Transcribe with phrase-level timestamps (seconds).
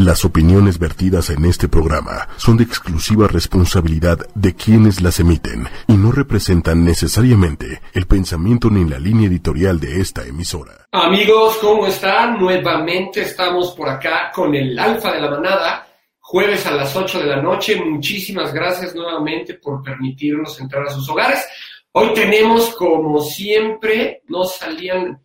[0.00, 5.92] Las opiniones vertidas en este programa son de exclusiva responsabilidad de quienes las emiten y
[5.92, 10.86] no representan necesariamente el pensamiento ni la línea editorial de esta emisora.
[10.90, 12.38] Amigos, ¿cómo están?
[12.38, 15.86] Nuevamente estamos por acá con el Alfa de la Manada,
[16.18, 17.76] jueves a las 8 de la noche.
[17.76, 21.46] Muchísimas gracias nuevamente por permitirnos entrar a sus hogares.
[21.92, 25.20] Hoy tenemos, como siempre, nos salían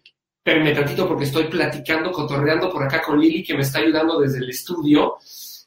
[0.46, 4.38] Espérenme tantito porque estoy platicando, cotorreando por acá con Lili, que me está ayudando desde
[4.38, 5.16] el estudio.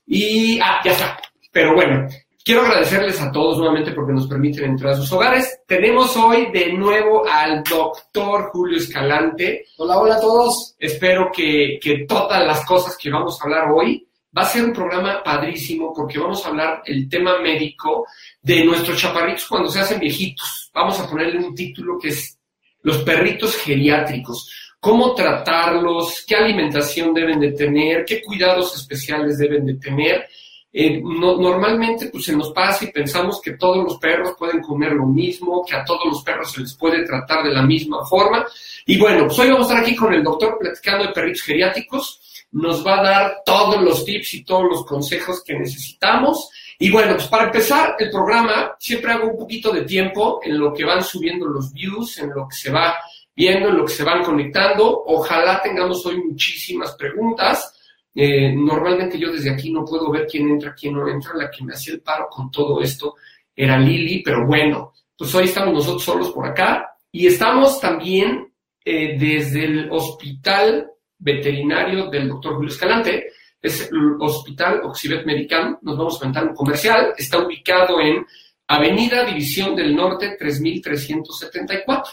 [0.07, 1.21] Y, ah, ya está.
[1.51, 2.07] Pero bueno,
[2.45, 5.63] quiero agradecerles a todos nuevamente porque nos permiten entrar a sus hogares.
[5.67, 9.65] Tenemos hoy de nuevo al doctor Julio Escalante.
[9.79, 10.77] Hola, hola a todos.
[10.79, 14.73] Espero que, que todas las cosas que vamos a hablar hoy va a ser un
[14.73, 18.07] programa padrísimo porque vamos a hablar el tema médico
[18.41, 20.71] de nuestros chaparritos cuando se hacen viejitos.
[20.73, 22.39] Vamos a ponerle un título que es
[22.83, 29.75] los perritos geriátricos cómo tratarlos, qué alimentación deben de tener, qué cuidados especiales deben de
[29.75, 30.29] tener.
[30.71, 35.07] Eh, normalmente pues se nos pasa y pensamos que todos los perros pueden comer lo
[35.07, 38.47] mismo, que a todos los perros se les puede tratar de la misma forma.
[38.87, 42.21] Y bueno, pues hoy vamos a estar aquí con el doctor platicando de perritos geriátricos.
[42.53, 46.51] Nos va a dar todos los tips y todos los consejos que necesitamos.
[46.79, 50.73] Y bueno, pues para empezar el programa, siempre hago un poquito de tiempo en lo
[50.73, 52.95] que van subiendo los views, en lo que se va
[53.39, 55.05] viendo, en lo que se van conectando.
[55.07, 57.73] Ojalá tengamos hoy muchísimas preguntas.
[58.13, 61.35] Eh, normalmente yo desde aquí no puedo ver quién entra, quién no entra.
[61.37, 63.15] La que me hacía el paro con todo esto
[63.55, 68.53] era Lili, pero bueno, pues hoy estamos nosotros solos por acá y estamos también
[68.85, 72.57] eh, desde el Hospital Veterinario del Dr.
[72.57, 73.29] Julio Escalante.
[73.63, 75.79] Es el Hospital Oxibet Medical.
[75.83, 77.15] Nos vamos a comentar un comercial.
[77.17, 78.27] Está ubicado en
[78.67, 82.13] Avenida División del Norte 3374.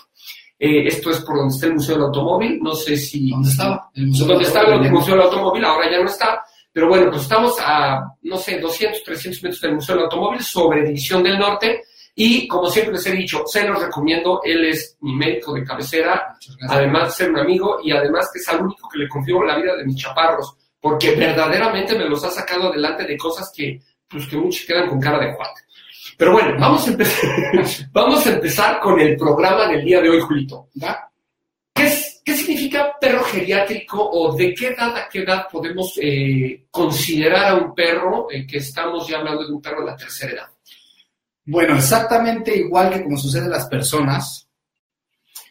[0.58, 2.60] Eh, esto es por donde está el Museo del Automóvil.
[2.62, 3.30] No sé si.
[3.30, 3.90] ¿Dónde estaba?
[3.94, 5.66] El Museo ¿Dónde estaba el Museo del Automóvil?
[5.66, 6.44] Ahora ya no está.
[6.72, 10.84] Pero bueno, pues estamos a, no sé, 200, 300 metros del Museo del Automóvil sobre
[10.84, 11.84] División del Norte.
[12.18, 14.42] Y como siempre les he dicho, se los recomiendo.
[14.44, 16.38] Él es mi médico de cabecera,
[16.70, 19.58] además de ser un amigo y además que es el único que le confío la
[19.58, 24.28] vida de mis chaparros, porque verdaderamente me los ha sacado adelante de cosas que, pues,
[24.28, 25.62] que muchos quedan con cara de cuate.
[26.18, 27.30] Pero bueno, vamos a empezar,
[27.92, 30.70] vamos a empezar con el programa del día de hoy, Julito.
[31.74, 31.92] ¿Qué,
[32.24, 37.56] ¿Qué, significa perro geriátrico o de qué edad a qué edad podemos eh, considerar a
[37.56, 40.50] un perro eh, que estamos ya hablando de un perro de la tercera edad?
[41.46, 44.48] Bueno, exactamente igual que como sucede en las personas,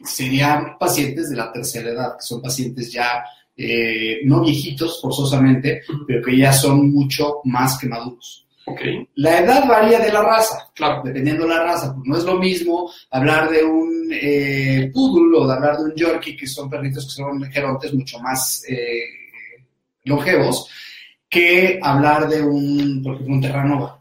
[0.03, 3.25] serían pacientes de la tercera edad, que son pacientes ya
[3.57, 8.44] eh, no viejitos forzosamente, pero que ya son mucho más que maduros.
[9.17, 11.95] La edad varía de la raza, claro, dependiendo de la raza.
[11.95, 15.95] Pues no es lo mismo hablar de un eh, poodle o de hablar de un
[15.95, 19.05] yorkie, que son perritos que son gerontes mucho más eh,
[20.05, 20.69] longevos,
[21.29, 24.01] que hablar de un, por ejemplo, un terranova.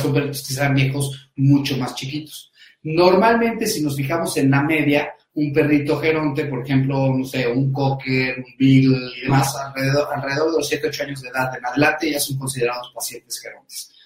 [0.00, 2.50] Son perritos que sean viejos mucho más chiquitos.
[2.82, 7.72] Normalmente, si nos fijamos en la media, un perrito geronte, por ejemplo, no sé, un
[7.72, 12.10] cocker, un beagle y demás, alrededor, alrededor de los 7-8 años de edad en adelante
[12.10, 13.97] ya son considerados pacientes gerontes.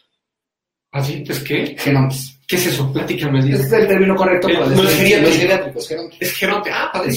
[0.92, 1.74] ¿Pacientes qué?
[1.78, 2.38] Genomes.
[2.46, 2.92] ¿Qué es eso?
[2.92, 3.38] Platícame.
[3.50, 4.66] Es el término correcto para.
[4.66, 6.16] No es geriátrico, es geronte.
[6.20, 6.70] Es geronte.
[6.70, 7.14] Ah, padre.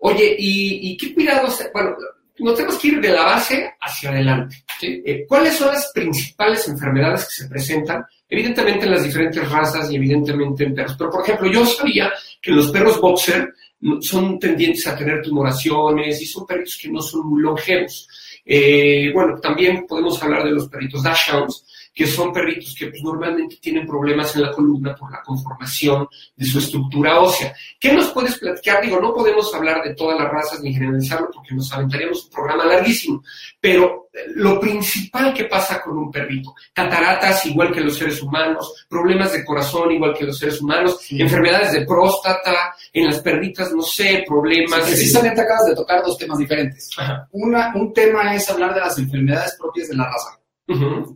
[0.00, 1.58] Oye, ¿y, ¿y, qué cuidados?
[1.72, 1.96] Bueno,
[2.40, 4.62] nos tenemos que ir de la base hacia adelante.
[4.82, 8.04] Eh, ¿Cuáles son las principales enfermedades que se presentan?
[8.28, 10.94] Evidentemente en las diferentes razas y evidentemente en perros.
[10.98, 13.54] Pero, por ejemplo, yo sabía que los perros boxer
[14.02, 18.06] son tendientes a tener tumoraciones y son perritos que no son muy longevos.
[18.44, 21.64] Eh, bueno, también podemos hablar de los perritos dachshunds,
[21.98, 26.46] que son perritos que pues, normalmente tienen problemas en la columna por la conformación de
[26.46, 27.52] su estructura ósea.
[27.80, 28.80] ¿Qué nos puedes platicar?
[28.80, 32.66] Digo, no podemos hablar de todas las razas ni generalizarlo porque nos aventaríamos un programa
[32.66, 33.24] larguísimo,
[33.60, 38.86] pero eh, lo principal que pasa con un perrito, cataratas igual que los seres humanos,
[38.88, 43.82] problemas de corazón igual que los seres humanos, enfermedades de próstata, en las perritas, no
[43.82, 44.82] sé, problemas.
[44.82, 46.90] precisamente acabas de tocar dos temas diferentes.
[47.32, 50.38] Una, un tema es hablar de las enfermedades propias de la raza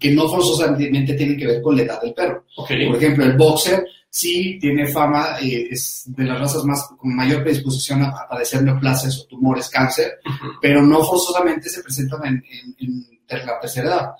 [0.01, 2.45] que no forzosamente tienen que ver con la edad del perro.
[2.57, 7.43] Por ejemplo, el boxer sí tiene fama, eh, es de las razas más con mayor
[7.43, 10.21] predisposición a, padecer neoplasias o tumores, cáncer,
[10.61, 14.11] pero no forzosamente se presentan en, la tercera edad.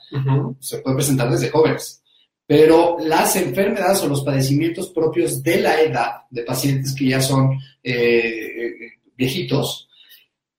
[0.59, 2.03] Se puede presentar desde jóvenes.
[2.47, 7.59] Pero las enfermedades o los padecimientos propios de la edad de pacientes que ya son
[7.83, 8.73] eh,
[9.15, 9.89] viejitos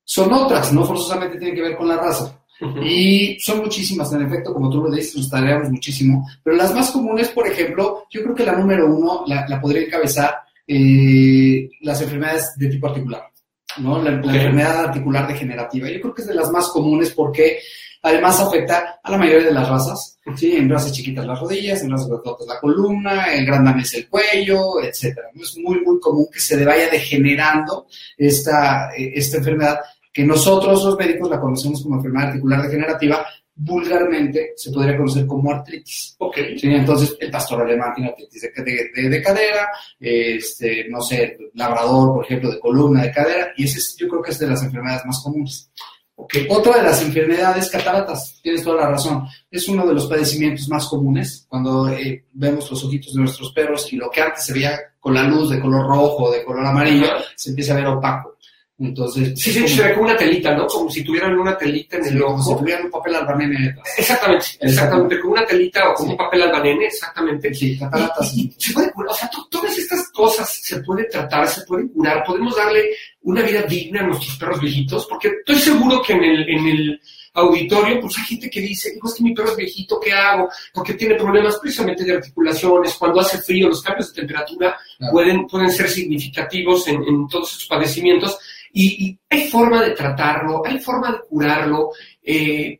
[0.03, 2.42] son otras, no forzosamente tienen que ver con la raza.
[2.81, 6.27] Y son muchísimas, en efecto, como tú lo dices, nos tardamos muchísimo.
[6.43, 10.35] Pero las más comunes, por ejemplo, yo creo que la número uno la, podría encabezar
[10.67, 13.23] eh, las enfermedades de tipo articular.
[13.77, 14.01] ¿no?
[14.01, 15.89] La, la enfermedad articular degenerativa.
[15.89, 17.59] Yo creo que es de las más comunes porque
[18.03, 20.55] además afecta a la mayoría de las razas, ¿sí?
[20.55, 25.29] En razas chiquitas las rodillas, en razas grandotas la columna, en grandanes el cuello, etcétera.
[25.33, 29.79] Es muy, muy común que se vaya degenerando esta, eh, esta enfermedad
[30.13, 33.25] que nosotros los médicos la conocemos como enfermedad articular degenerativa,
[33.55, 36.15] vulgarmente se podría conocer como artritis.
[36.59, 39.67] Sí, entonces, el pastor alemán tiene artritis de, de- de- de cadera,
[39.99, 44.21] este, no sé, labrador, por ejemplo, de columna, de cadera, y ese es, yo creo
[44.21, 45.69] que es de las enfermedades más comunes.
[46.49, 50.87] Otra de las enfermedades, cataratas, tienes toda la razón, es uno de los padecimientos más
[50.87, 54.79] comunes cuando eh, vemos los ojitos de nuestros perros y lo que antes se veía
[54.99, 58.32] con la luz de color rojo, de color amarillo, se empieza a ver opaco.
[58.79, 60.65] Entonces, Sí, sí, se ve como una telita, ¿no?
[60.67, 62.59] Como si tuvieran una telita en sí, el como si ojo.
[62.59, 63.75] tuvieran un papel albanene.
[63.97, 67.53] Exactamente, exactamente, como una telita o como un papel albanene, exactamente.
[67.53, 68.33] Sí, cataratas.
[68.35, 71.61] Y- y se puede curar, o sea, to- todas estas cosas se pueden tratar, se
[71.65, 72.89] pueden curar, podemos darle
[73.21, 77.01] una vida digna a nuestros perros viejitos, porque estoy seguro que en el, en el
[77.35, 80.49] auditorio, pues hay gente que dice, "Digo, es que mi perro es viejito, ¿qué hago?
[80.73, 85.13] Porque tiene problemas precisamente de articulaciones, cuando hace frío, los cambios de temperatura Claro.
[85.13, 88.37] pueden, pueden ser significativos en, en todos estos padecimientos,
[88.73, 91.91] y, y hay forma de tratarlo, hay forma de curarlo,
[92.23, 92.79] eh,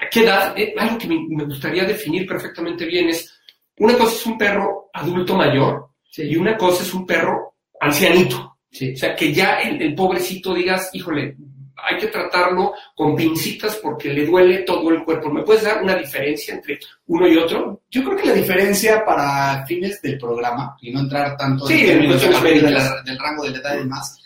[0.00, 0.54] ¿A qué edad?
[0.58, 3.38] Eh, algo que me, me gustaría definir perfectamente bien es,
[3.78, 8.56] una cosa es un perro adulto mayor y una cosa es un perro ancianito.
[8.70, 8.94] Sí.
[8.94, 11.36] O sea, que ya el, el pobrecito digas, híjole,
[11.76, 15.30] hay que tratarlo con pincitas porque le duele todo el cuerpo.
[15.30, 17.82] ¿Me puedes dar una diferencia entre uno y otro?
[17.90, 21.86] Yo creo que la diferencia para fines del programa, y no entrar tanto Sí, en
[21.86, 24.21] términos de la- del rango de la edad y demás,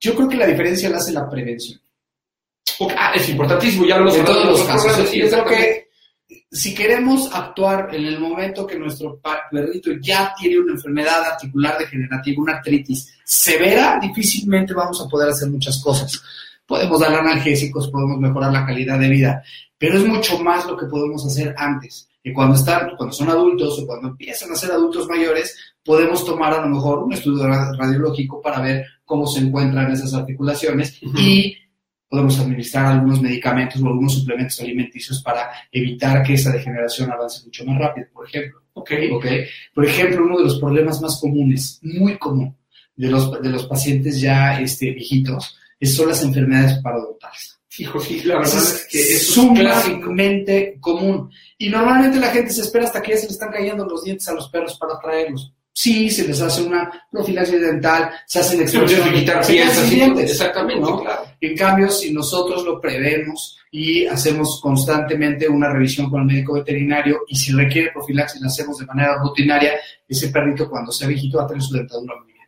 [0.00, 1.80] yo creo que la diferencia la hace la prevención.
[2.96, 5.12] Ah, es importantísimo, ya lo hemos En todos los casos.
[5.12, 5.86] yo creo que
[6.50, 9.20] si queremos actuar en el momento que nuestro
[9.50, 15.48] perrito ya tiene una enfermedad articular degenerativa, una artritis severa, difícilmente vamos a poder hacer
[15.48, 16.20] muchas cosas.
[16.66, 19.42] Podemos dar analgésicos, podemos mejorar la calidad de vida,
[19.78, 22.08] pero es mucho más lo que podemos hacer antes.
[22.22, 26.52] Que cuando están, cuando son adultos o cuando empiezan a ser adultos mayores, podemos tomar
[26.54, 31.56] a lo mejor un estudio ra- radiológico para ver cómo se encuentran esas articulaciones y
[32.08, 37.64] podemos administrar algunos medicamentos o algunos suplementos alimenticios para evitar que esa degeneración avance mucho
[37.64, 38.60] más rápido, por ejemplo.
[38.74, 39.26] Ok, ¿ok?
[39.74, 42.54] Por ejemplo, uno de los problemas más comunes, muy común,
[42.94, 47.58] de los, de los pacientes ya este, viejitos, es- son las enfermedades parodontales.
[47.78, 51.30] hijo, sí, la verdad Eso es que es sumamente común.
[51.58, 54.26] Y normalmente la gente se espera hasta que ya se le están cayendo los dientes
[54.28, 55.52] a los perros para traerlos.
[55.78, 61.02] Sí, se les hace una profilaxis dental, se hacen extracciones quitar piezas, exactamente, ¿no?
[61.02, 61.26] claro.
[61.38, 67.18] En cambio, si nosotros lo prevemos y hacemos constantemente una revisión con el médico veterinario
[67.28, 69.74] y si requiere profilaxis la hacemos de manera rutinaria,
[70.08, 72.46] ese perrito cuando sea viejito va a tener su dentadura muy bien.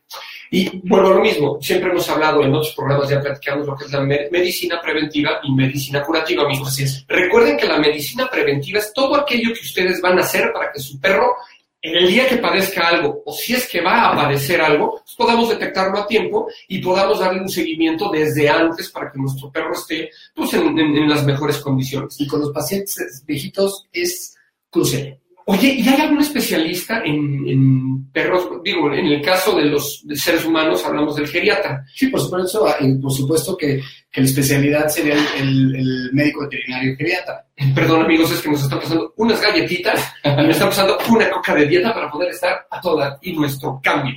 [0.51, 3.85] Y vuelvo a lo mismo, siempre hemos hablado en otros programas, ya platicamos lo que
[3.85, 6.69] es la me- medicina preventiva y medicina curativa, amigos.
[6.69, 7.05] Así es.
[7.07, 10.81] Recuerden que la medicina preventiva es todo aquello que ustedes van a hacer para que
[10.81, 11.37] su perro,
[11.81, 15.15] en el día que padezca algo, o si es que va a padecer algo, pues
[15.17, 19.73] podamos detectarlo a tiempo y podamos darle un seguimiento desde antes para que nuestro perro
[19.73, 22.21] esté pues, en- en las mejores condiciones.
[22.21, 24.35] Y con los pacientes viejitos es
[24.71, 25.19] crucial.
[25.51, 28.49] Oye, ¿y hay algún especialista en, en perros?
[28.63, 31.85] Digo, en el caso de los seres humanos hablamos del geriatra.
[31.95, 33.81] Sí, por supuesto, y por supuesto que,
[34.11, 37.47] que la especialidad sería el, el- el médico veterinario geriatra.
[37.75, 41.55] Perdón, amigos, es que nos están pasando unas galletitas y nos están pasando una coca
[41.55, 44.15] de dieta para poder estar a toda y nuestro cambio.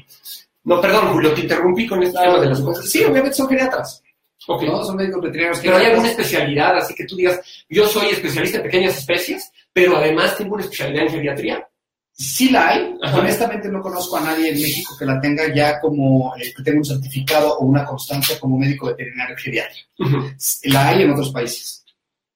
[0.65, 2.89] No, perdón, Julio, te interrumpí con este tema de las cosas.
[2.89, 4.03] Sí, obviamente son geriatras,
[4.47, 4.63] Ok.
[4.63, 4.83] ¿no?
[4.83, 8.63] Son médicos veterinarios Pero hay alguna especialidad, así que tú digas, yo soy especialista en
[8.63, 11.67] pequeñas especies, pero además tengo una especialidad en geriatría.
[12.13, 12.95] Sí la hay.
[13.01, 13.19] Ajá.
[13.19, 16.79] Honestamente no conozco a nadie en México que la tenga ya como, eh, que tenga
[16.79, 19.77] un certificado o una constancia como médico veterinario geriatra.
[19.99, 20.31] Ujú.
[20.65, 21.85] La hay en otros países.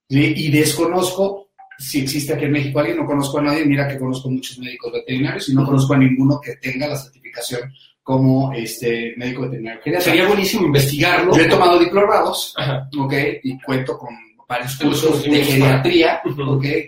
[0.10, 0.34] ¿sí?
[0.36, 1.46] Y desconozco
[1.78, 4.94] si existe aquí en México alguien, no conozco a nadie, mira que conozco muchos médicos
[4.94, 10.12] veterinarios y no conozco a ninguno que tenga la certificación como este médico veterinario geriatra.
[10.12, 11.36] Sería buenísimo investigarlo.
[11.36, 12.88] Yo he tomado diplomados, Ajá.
[12.98, 13.14] ¿ok?
[13.44, 14.16] Y cuento con
[14.48, 16.22] varios Los cursos de geriatría.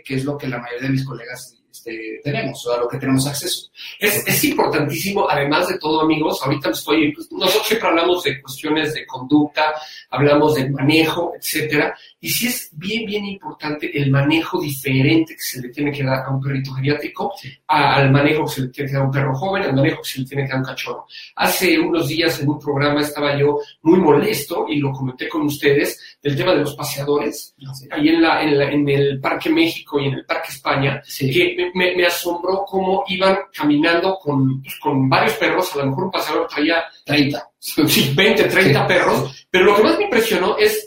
[0.03, 2.97] Que es lo que la mayoría de mis colegas este, tenemos, o a lo que
[2.97, 3.69] tenemos acceso.
[3.99, 8.93] Es, es importantísimo, además de todo, amigos, ahorita estoy, pues, nosotros siempre hablamos de cuestiones
[8.93, 9.73] de conducta,
[10.09, 15.61] hablamos del manejo, etcétera, y sí es bien, bien importante el manejo diferente que se
[15.61, 17.33] le tiene que dar a un perrito geriátrico,
[17.67, 20.09] al manejo que se le tiene que dar a un perro joven, al manejo que
[20.09, 21.05] se le tiene que dar a un cachorro.
[21.35, 26.17] Hace unos días en un programa estaba yo muy molesto y lo comenté con ustedes
[26.23, 27.55] del tema de los paseadores,
[27.91, 31.31] ahí en, la, en, la- en el Parque México y en el Parque España, Sí.
[31.31, 36.05] que me, me- asombró cómo iban caminando con, pues, con varios perros, a lo mejor
[36.05, 37.49] un paseador traía 30.
[37.59, 40.86] sí, 20, 30 perros, pero lo que más me impresionó es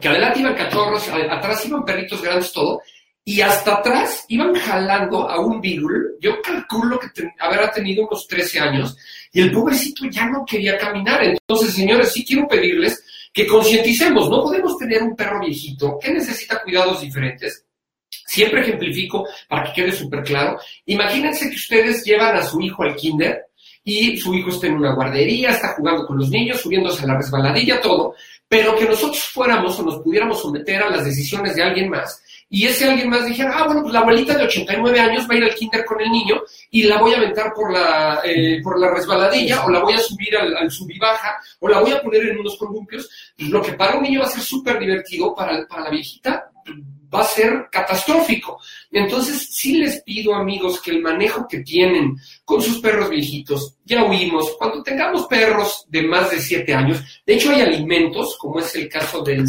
[0.00, 2.80] que adelante iban cachorros, atrás iban perritos grandes, todo,
[3.24, 7.08] y hasta atrás iban jalando a un Beagle, yo calculo que
[7.38, 8.96] habrá tenido unos 13 años,
[9.32, 11.22] y el pobrecito ya no quería caminar.
[11.24, 16.62] Entonces, señores, sí quiero pedirles que concienticemos, no podemos tener un perro viejito que necesita
[16.62, 17.64] cuidados diferentes.
[18.26, 20.58] Siempre ejemplifico para que quede súper claro.
[20.86, 23.46] Imagínense que ustedes llevan a su hijo al kinder
[23.84, 27.16] y su hijo está en una guardería, está jugando con los niños, subiéndose a la
[27.16, 28.14] resbaladilla, todo,
[28.52, 32.66] pero que nosotros fuéramos o nos pudiéramos someter a las decisiones de alguien más y
[32.66, 35.44] ese alguien más dijera, ah, bueno, pues la abuelita de 89 años va a ir
[35.44, 36.34] al kinder con el niño
[36.70, 39.98] y la voy a aventar por la, eh, por la resbaladilla o la voy a
[39.98, 40.68] subir al, al
[41.00, 43.08] baja o la voy a poner en unos columpios.
[43.38, 46.50] Lo que para un niño va a ser súper divertido, para, para la viejita
[47.12, 48.60] va a ser catastrófico.
[48.90, 54.04] Entonces, sí les pido, amigos, que el manejo que tienen con sus perros viejitos, ya
[54.04, 58.74] oímos, cuando tengamos perros de más de siete años, de hecho hay alimentos, como es
[58.76, 59.44] el caso del,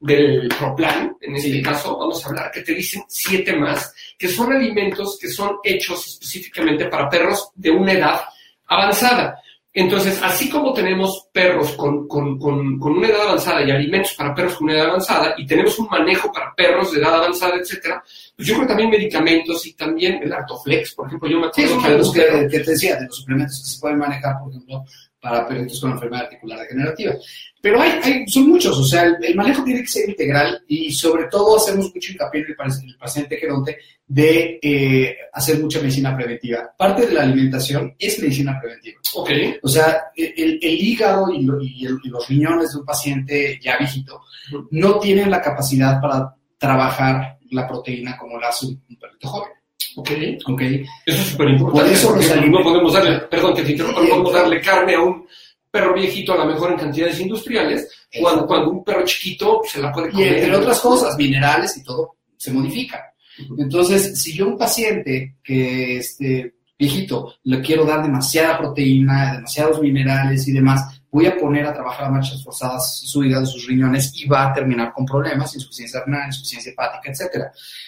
[0.00, 4.52] del Proplan, en este caso vamos a hablar, que te dicen siete más, que son
[4.52, 8.20] alimentos que son hechos específicamente para perros de una edad
[8.66, 9.40] avanzada.
[9.78, 14.78] Entonces, así como tenemos perros con, una edad avanzada y alimentos para perros con una
[14.78, 18.02] edad avanzada, y tenemos un manejo para perros de edad avanzada, etcétera,
[18.34, 22.20] pues yo creo también medicamentos y también el Artoflex, por ejemplo, yo me acuerdo que,
[22.20, 24.82] que, que, te decía, de los suplementos que se pueden manejar, por ejemplo,
[25.20, 27.14] para perritos con enfermedad articular degenerativa.
[27.60, 31.24] Pero hay, hay, son muchos, o sea, el, manejo tiene que ser integral y sobre
[31.24, 32.46] todo hacemos mucho hincapié en
[32.90, 36.70] el, paciente geronte de eh, hacer mucha medicina preventiva.
[36.78, 39.00] Parte de la alimentación es medicina preventiva.
[39.14, 39.56] Okay.
[39.62, 44.22] O sea, el, hígado y, los riñones de un paciente ya viejito
[44.70, 49.50] no tienen la capacidad para trabajar la proteína como la hace un perrito joven.
[49.96, 50.10] Ok.
[50.46, 50.84] okay.
[51.06, 51.90] Eso es súper importante.
[52.06, 55.26] Por eso no podemos darle, perdón que te interrumpa, no podemos darle carne a un
[55.70, 57.88] perro viejito a lo mejor en cantidades industriales,
[58.20, 60.26] cuando, cuando, un perro chiquito se la puede comer.
[60.26, 63.12] Y entre otras cosas, minerales y todo, se modifica.
[63.58, 69.80] Entonces, si yo a un paciente que este viejito le quiero dar demasiada proteína, demasiados
[69.80, 74.12] minerales y demás, voy a poner a trabajar a marchas forzadas su hígado, sus riñones
[74.16, 77.44] y va a terminar con problemas, insuficiencia renal, insuficiencia hepática, etc.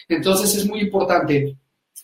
[0.09, 1.57] Entonces, es muy importante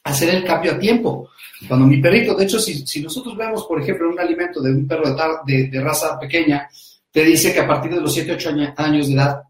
[0.02, 1.30] hacer el cambio a tiempo.
[1.68, 4.86] Cuando mi perrito, de hecho, si, si nosotros vemos, por ejemplo, un alimento de un
[4.86, 5.14] perro
[5.46, 6.68] de, de, raza pequeña,
[7.10, 9.42] te dice que a partir de los 7, 8 años de edad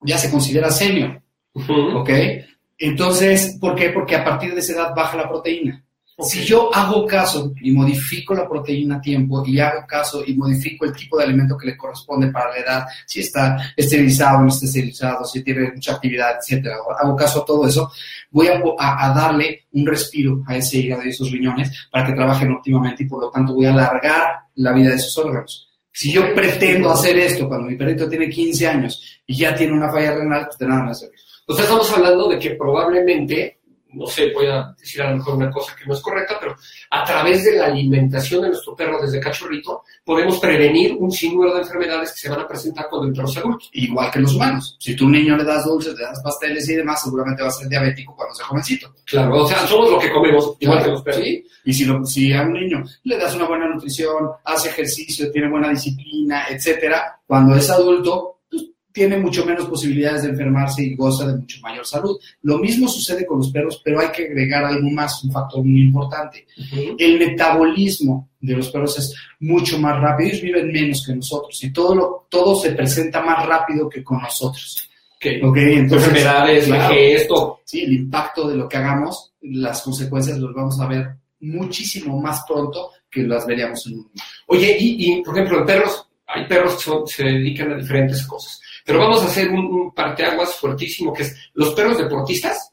[0.00, 1.20] ya se considera senior.
[1.94, 2.10] ¿Ok?
[2.78, 3.90] Entonces, ¿por qué?
[3.90, 5.84] Porque a partir de esa edad baja la proteína.
[6.22, 10.84] Si yo hago caso y modifico la proteína a tiempo y hago caso y modifico
[10.84, 14.48] el tipo de alimento que le corresponde para la edad, si está esterilizado o no
[14.48, 17.90] está esterilizado, si tiene mucha actividad, etcétera, hago caso a todo eso,
[18.30, 22.52] voy a, a, darle un respiro a ese hígado y esos riñones para que trabajen
[22.52, 25.68] óptimamente y por lo tanto voy a alargar la vida de esos órganos.
[25.92, 29.90] Si yo pretendo hacer esto cuando mi perrito tiene 15 años y ya tiene una
[29.90, 31.10] falla renal, pues de nada me hace.
[31.40, 33.59] Entonces estamos hablando de que probablemente
[33.92, 36.56] no sé, voy a decir a lo mejor una cosa que no es correcta, pero
[36.90, 41.62] a través de la alimentación de nuestro perro desde cachorrito, podemos prevenir un sinnúmero de
[41.62, 43.66] enfermedades que se van a presentar cuando el perro es adulto.
[43.72, 44.76] Igual que los humanos.
[44.78, 47.48] Si tú a un niño le das dulces, le das pasteles y demás, seguramente va
[47.48, 48.94] a ser diabético cuando sea jovencito.
[49.04, 51.22] Claro, o sea, somos lo que comemos, igual que los perros.
[51.22, 51.46] ¿sí?
[51.64, 55.70] Y si, si a un niño le das una buena nutrición, hace ejercicio, tiene buena
[55.70, 58.39] disciplina, etcétera, cuando es adulto,
[59.00, 62.20] tiene mucho menos posibilidades de enfermarse y goza de mucho mayor salud.
[62.42, 65.80] Lo mismo sucede con los perros, pero hay que agregar algo más, un factor muy
[65.84, 66.46] importante.
[66.98, 71.72] El metabolismo de los perros es mucho más rápido, ellos viven menos que nosotros y
[71.72, 74.86] todo, lo, todo se presenta más rápido que con nosotros.
[75.16, 75.40] Okay.
[75.42, 77.60] okay entonces, enfermedades, esto.
[77.64, 81.08] Sí, el impacto de lo que hagamos, las consecuencias los vamos a ver
[81.40, 84.10] muchísimo más pronto que las veríamos en un
[84.48, 88.59] Oye, y, y por ejemplo, en perros, hay perros que se dedican a diferentes cosas.
[88.84, 92.70] Pero vamos a hacer un, parteaguas fuertísimo que es los perros deportistas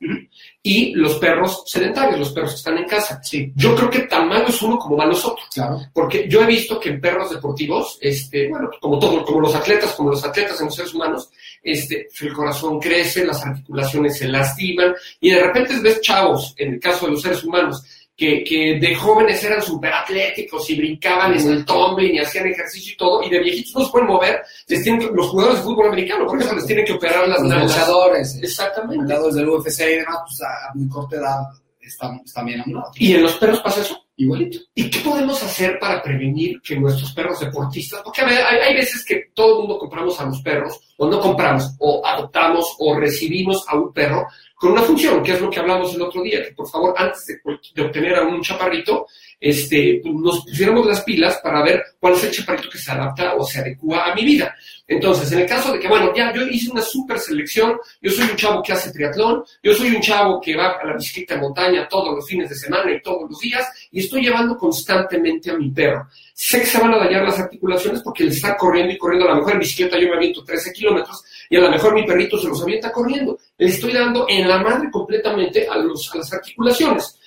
[0.61, 3.21] y los perros sedentarios, los perros que están en casa.
[3.23, 3.51] Sí.
[3.55, 5.47] Yo creo que tan malo es uno como van los otros.
[5.53, 5.79] Claro.
[5.93, 9.93] Porque yo he visto que en perros deportivos, este, bueno, como todos, como los atletas,
[9.93, 11.29] como los atletas en los seres humanos,
[11.61, 16.79] este, el corazón crece, las articulaciones se lastiman y de repente ves chavos, en el
[16.79, 17.83] caso de los seres humanos,
[18.17, 22.93] que, que de jóvenes eran súper atléticos y brincaban en el tumbling y hacían ejercicio
[22.93, 25.87] y todo, y de viejitos no se pueden mover, les tienen los jugadores de fútbol
[25.89, 29.13] americano, por eso les tienen que operar las Los luchadores, exactamente.
[29.13, 31.41] Los del UFC y demás, pues a muy corta edad
[31.79, 32.91] están, están bien lado.
[32.95, 34.03] ¿Y en los perros pasa eso?
[34.15, 34.57] Igualito.
[34.73, 38.73] ¿Y qué podemos hacer para prevenir que nuestros perros deportistas, porque a ver, hay, hay,
[38.73, 42.99] veces que todo el mundo compramos a los perros, o no compramos, o adoptamos, o
[42.99, 44.25] recibimos a un perro
[44.57, 47.27] con una función, que es lo que hablamos el otro día, que por favor, antes
[47.27, 49.05] de, obtener a un chaparrito,
[49.39, 53.45] este, nos pusiéramos las pilas para ver cuál es el chaparrito que se adapta o
[53.45, 54.55] se adecua a mi vida.
[54.87, 58.31] Entonces, en el caso de que, bueno, ya yo hice una super selección, yo soy
[58.31, 61.41] un chavo que hace triatlón, yo soy un chavo que va a la bicicleta de
[61.41, 65.55] montaña todos los fines de semana y todos los días, y estoy llevando constantemente a
[65.55, 66.07] mi perro.
[66.33, 69.27] Sé que se van a dañar las articulaciones porque él está corriendo y corriendo.
[69.27, 72.05] A lo mejor en bicicleta yo me aviento 13 kilómetros y a lo mejor mi
[72.05, 73.37] perrito se los avienta corriendo.
[73.57, 77.19] Le estoy dando en la madre completamente a, las articulaciones.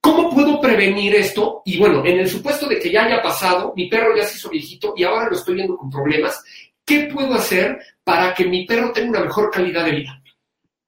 [0.00, 1.62] ¿Cómo puedo prevenir esto?
[1.64, 4.48] Y bueno, en el supuesto de que ya haya pasado, mi perro ya se hizo
[4.48, 6.40] viejito y ahora lo estoy viendo con problemas,
[6.88, 10.22] ¿Qué puedo hacer para que mi perro tenga una mejor calidad de vida?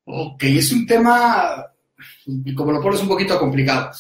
[0.07, 1.71] Ok, es un tema,
[2.57, 3.91] como lo pones, un poquito complicado.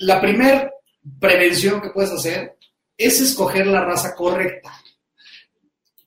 [0.00, 0.70] La primera
[1.18, 2.58] prevención que puedes hacer
[2.98, 4.70] es escoger la raza correcta.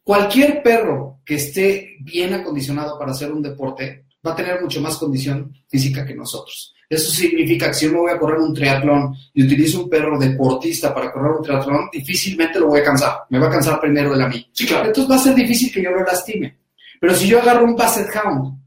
[0.04, 4.98] Cualquier perro que esté bien acondicionado para hacer un deporte va a tener mucho más
[4.98, 6.74] condición física que nosotros.
[6.90, 10.18] Eso significa que si yo me voy a correr un triatlón y utilizo un perro
[10.18, 13.14] deportista para correr un triatlón, difícilmente lo voy a cansar.
[13.30, 14.50] Me va a cansar primero de a mí.
[14.52, 14.88] Sí, claro.
[14.88, 16.58] Entonces va a ser difícil que yo lo lastime.
[17.00, 18.58] Pero si yo agarro un Basset Hound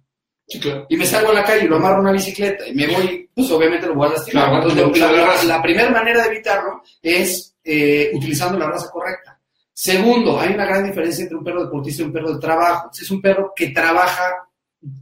[0.47, 0.87] Sí, claro.
[0.89, 3.29] y me salgo a la calle y lo amarro a una bicicleta y me voy,
[3.35, 4.51] pues obviamente lo voy a lastimar.
[4.51, 5.45] Claro, Entonces, la- la, la la- raza.
[5.47, 9.39] la primera manera de evitarlo es eh, utilizando la raza correcta.
[9.73, 12.91] Segundo, hay una gran diferencia entre un perro deportista y un perro de trabajo.
[12.93, 14.49] Es un perro que trabaja,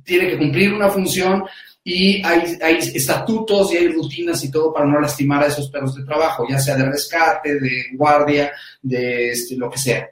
[0.05, 1.45] tiene que cumplir una función
[1.83, 5.95] y hay, hay estatutos y hay rutinas y todo para no lastimar a esos perros
[5.95, 10.09] de trabajo, ya sea de rescate, de guardia, de este, lo que sea.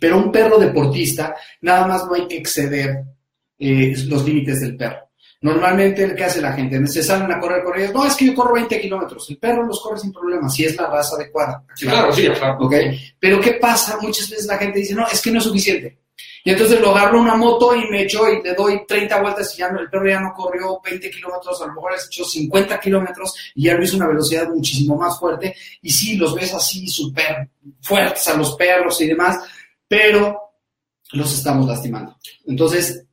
[0.00, 3.04] Pero un perro deportista, nada más no hay que exceder
[3.58, 5.05] eh, los límites del perro.
[5.42, 6.86] Normalmente, ¿qué hace la gente?
[6.86, 7.92] Se salen a correr con ellos.
[7.92, 9.28] No, es que yo corro 20 kilómetros.
[9.30, 11.62] El perro los corre sin problema, si es la raza adecuada.
[11.78, 12.58] Claro, sí, claro.
[12.60, 12.74] ¿Ok?
[13.18, 13.98] Pero ¿qué pasa?
[14.00, 15.98] Muchas veces la gente dice, no, es que no es suficiente.
[16.46, 19.58] Y entonces lo agarro una moto y me echo y le doy 30 vueltas y
[19.58, 22.78] ya no, el perro ya no corrió 20 kilómetros, a lo mejor has hecho 50
[22.78, 25.56] kilómetros y ya lo hizo una velocidad muchísimo más fuerte.
[25.82, 27.50] Y sí, los ves así súper
[27.80, 29.40] fuertes a los perros y demás,
[29.88, 30.52] pero
[31.12, 32.16] los estamos lastimando.
[32.46, 33.04] Entonces,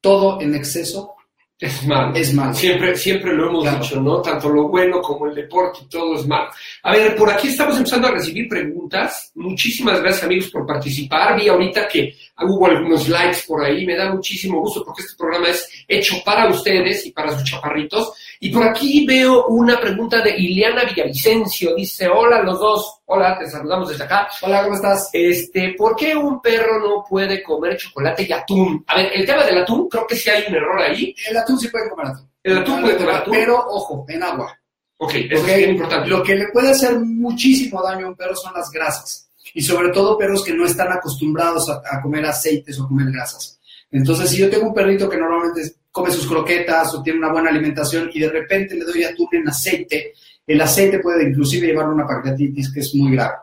[0.00, 1.17] todo en exceso
[1.60, 2.14] Es malo.
[2.14, 2.54] es malo.
[2.54, 3.78] Siempre, siempre lo hemos Claro.
[3.82, 4.22] dicho, ¿no?
[4.22, 6.48] Tanto lo bueno como el deporte y todo es malo.
[6.84, 9.32] A ver, por aquí estamos empezando a recibir preguntas.
[9.34, 11.36] Muchísimas gracias, amigos, por participar.
[11.36, 13.84] Vi ahorita que hubo algunos likes por ahí.
[13.84, 18.12] Me da muchísimo gusto porque este programa es hecho para ustedes y para sus chaparritos.
[18.40, 21.74] Y por aquí veo una pregunta de Ileana Villavicencio.
[21.74, 23.00] Dice, hola los dos.
[23.06, 24.28] Hola, te saludamos desde acá.
[24.42, 25.10] Hola, ¿cómo estás?
[25.12, 28.84] Este, ¿por qué un perro no puede comer chocolate y atún?
[28.86, 31.14] A ver, el tema del atún, creo que sí hay un error ahí.
[31.28, 32.30] El atún sí puede comer atún.
[32.44, 33.34] El atún puede comer atún.
[33.34, 34.56] Pero, ojo, en agua.
[34.98, 36.08] Ok, eso Ok, es bien importante.
[36.08, 39.30] Lo que le puede hacer muchísimo daño a un perro son las grasas.
[39.54, 43.58] Y sobre todo perros que no están acostumbrados a, a comer aceites o comer grasas.
[43.90, 45.62] Entonces, si yo tengo un perrito que normalmente
[45.98, 49.48] come sus croquetas o tiene una buena alimentación y de repente le doy atún en
[49.48, 50.12] aceite,
[50.46, 53.34] el aceite puede inclusive llevar una pancreatitis que es muy grave.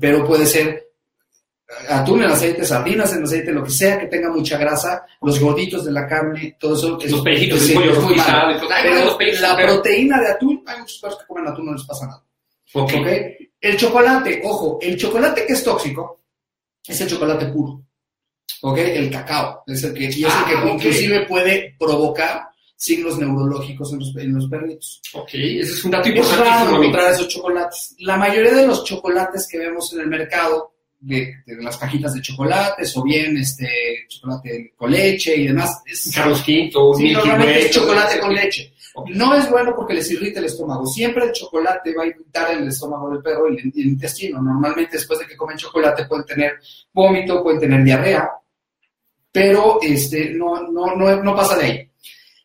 [0.00, 0.88] Pero puede ser
[1.88, 5.84] atún en aceite, sardinas en aceite, lo que sea que tenga mucha grasa, los gorditos
[5.84, 6.98] de la carne, todo eso.
[7.00, 8.14] es- Los pellejitos sí, de pollo muy
[8.82, 12.22] Pero la proteína de atún, hay muchos perros que comen atún, no les pasa nada.
[13.60, 16.20] El chocolate, ojo, el chocolate que es tóxico
[16.86, 17.82] es el chocolate puro.
[18.62, 18.78] ¿Ok?
[18.78, 19.62] El cacao.
[19.66, 20.74] Es el que, y es el Ah, que ok.
[20.74, 22.42] inclusive puede provocar
[22.76, 25.00] signos neurológicos en los, en los perritos.
[25.14, 27.94] Ok, ese es un dato Es encontrar esos chocolates.
[28.00, 32.20] La mayoría de los chocolates que vemos en el mercado, de, de las cajitas de
[32.22, 33.68] chocolates, o bien este
[34.08, 38.72] chocolate con leche y demás, es, Carlos V, Sí, Milky Way, es chocolate con leche.
[39.06, 40.86] No es bueno porque les irrita el estómago.
[40.86, 44.40] Siempre el chocolate va a irritar el estómago del perro y el, intestino.
[44.40, 46.58] Normalmente después de que comen chocolate pueden tener
[46.92, 48.30] vómito, pueden tener diarrea,
[49.30, 51.90] pero este, no, no, no, no pasa de ahí.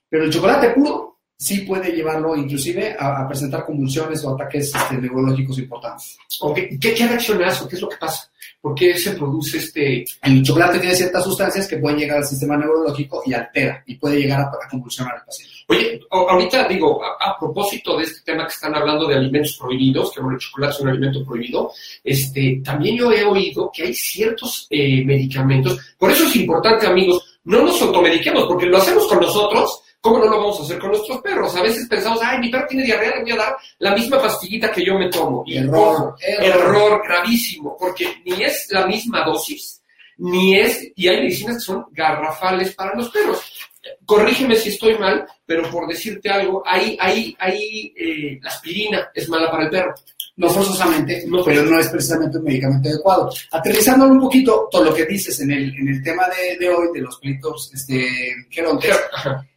[0.09, 5.57] Pero el chocolate puro sí puede llevarlo inclusive a, presentar convulsiones o ataques este, neurológicos
[5.59, 6.17] importantes.
[6.39, 7.67] Ok, ¿Qué, ¿Qué reacción hace?
[7.67, 8.31] ¿Qué es lo que pasa?
[8.63, 10.05] ¿Por qué se produce este...?
[10.21, 14.21] El chocolate tiene ciertas sustancias que pueden llegar al sistema neurológico y altera y puede
[14.21, 15.53] llegar a, a convulsionar al paciente.
[15.67, 20.13] Oye, ahorita digo, a, a propósito de este tema que están hablando de alimentos prohibidos,
[20.13, 21.71] que bueno, el chocolate es un alimento prohibido,
[22.05, 25.77] este, también yo he oído que hay ciertos eh, medicamentos.
[25.97, 30.25] Por eso es importante, amigos, no nos automediquemos, porque lo hacemos con nosotros, ¿cómo no
[30.25, 31.55] lo vamos a hacer con nuestros perros?
[31.55, 34.69] A veces pensamos, ay, mi perro tiene diarrea, le voy a dar la misma pastillita
[34.69, 35.43] que yo me tomo.
[35.47, 36.61] Y Error, error.
[36.61, 39.81] error gravísimo, porque ni es la misma dosis,
[40.17, 43.41] ni es, y hay medicinas que son garrafales para los perros.
[44.05, 49.29] Corrígeme si estoy mal, pero por decirte algo, ahí, ahí, ahí, eh, la aspirina es
[49.29, 49.93] mala para el perro.
[50.35, 53.29] No forzosamente, No pero no es precisamente un medicamento adecuado.
[53.51, 56.87] Aterrizándolo un poquito, todo lo que dices en el, en el tema de, de hoy,
[56.93, 58.09] de los pleitos este,
[58.49, 59.47] gerontes, Ajá.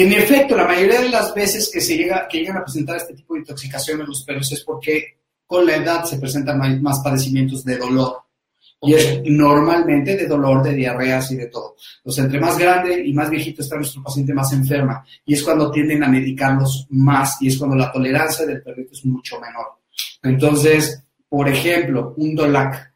[0.00, 3.14] En efecto, la mayoría de las veces que se llega, que llegan a presentar este
[3.14, 7.64] tipo de intoxicación en los perros es porque con la edad se presentan más, padecimientos
[7.64, 8.22] de dolor.
[8.80, 11.76] Y es normalmente de dolor, de diarreas y de todo.
[11.98, 15.04] Entonces, entre más grande y más viejito está nuestro paciente, más enferma.
[15.24, 19.04] Y es cuando tienden a medicarlos más y es cuando la tolerancia del perrito es
[19.04, 19.66] mucho menor.
[20.22, 22.94] Entonces, por ejemplo, un Dolac.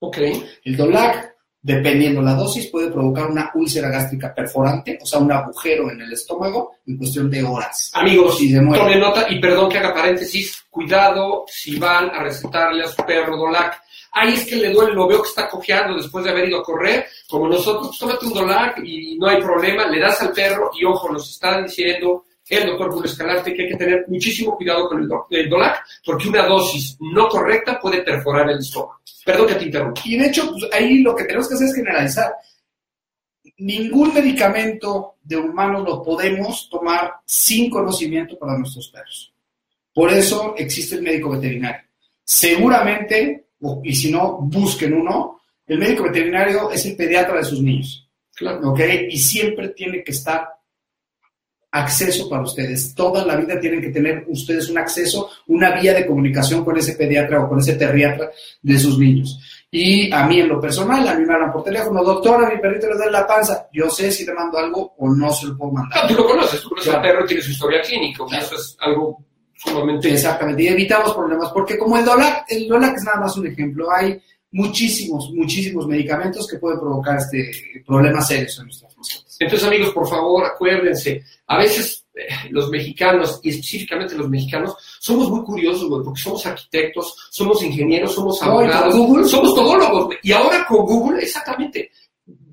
[0.00, 0.18] Ok.
[0.64, 1.27] El Dolac,
[1.68, 6.12] dependiendo la dosis, puede provocar una úlcera gástrica perforante, o sea, un agujero en el
[6.12, 7.90] estómago en cuestión de horas.
[7.94, 8.82] Amigos, muere.
[8.82, 13.36] tomen nota y perdón que haga paréntesis, cuidado si van a recetarle a su perro
[13.36, 13.80] Dolac.
[14.12, 16.64] Ay, es que le duele, lo veo que está cojeando después de haber ido a
[16.64, 17.06] correr.
[17.28, 20.84] Como nosotros, pues, tómate un Dolac y no hay problema, le das al perro y
[20.86, 25.02] ojo, nos están diciendo el doctor Julio Escalante que hay que tener muchísimo cuidado con
[25.02, 28.97] el, do- el Dolac porque una dosis no correcta puede perforar el estómago.
[29.28, 30.00] Perdón que te interrumpa.
[30.06, 32.32] Y de hecho, pues, ahí lo que tenemos que hacer es generalizar.
[33.58, 39.30] Ningún medicamento de humanos lo podemos tomar sin conocimiento para nuestros perros.
[39.92, 41.86] Por eso existe el médico veterinario.
[42.24, 43.48] Seguramente,
[43.84, 48.08] y si no, busquen uno, el médico veterinario es el pediatra de sus niños.
[48.34, 48.70] Claro.
[48.70, 48.80] ¿ok?
[49.10, 50.48] Y siempre tiene que estar
[51.70, 52.94] acceso para ustedes.
[52.94, 56.94] Toda la vida tienen que tener ustedes un acceso, una vía de comunicación con ese
[56.94, 58.30] pediatra o con ese terriatra
[58.62, 59.38] de sus niños.
[59.70, 62.86] Y a mí en lo personal, a mí me hablan por teléfono, doctora, mi perrito
[62.88, 63.68] le duele la panza.
[63.70, 66.08] Yo sé si le mando algo o no se lo puedo Ah, mandar.
[66.08, 67.06] tú lo conoces, tú conoces Claro.
[67.06, 68.44] al perro, tiene su historia clínica, Claro.
[68.46, 69.22] eso es algo
[69.54, 70.10] sumamente...
[70.10, 73.90] Exactamente, y evitamos problemas, porque como el Dolac, el Dolac es nada más un ejemplo,
[73.92, 74.18] hay
[74.52, 77.50] muchísimos, muchísimos medicamentos que pueden provocar este
[77.86, 79.27] problemas serios en nuestras mascotas.
[79.38, 85.30] Entonces, amigos, por favor, acuérdense, a veces eh, los mexicanos, y específicamente los mexicanos, somos
[85.30, 89.24] muy curiosos, güey, porque somos arquitectos, somos ingenieros, somos No, abogados, Google.
[89.26, 90.18] somos todólogos, güey.
[90.22, 91.90] y ahora con Google, exactamente.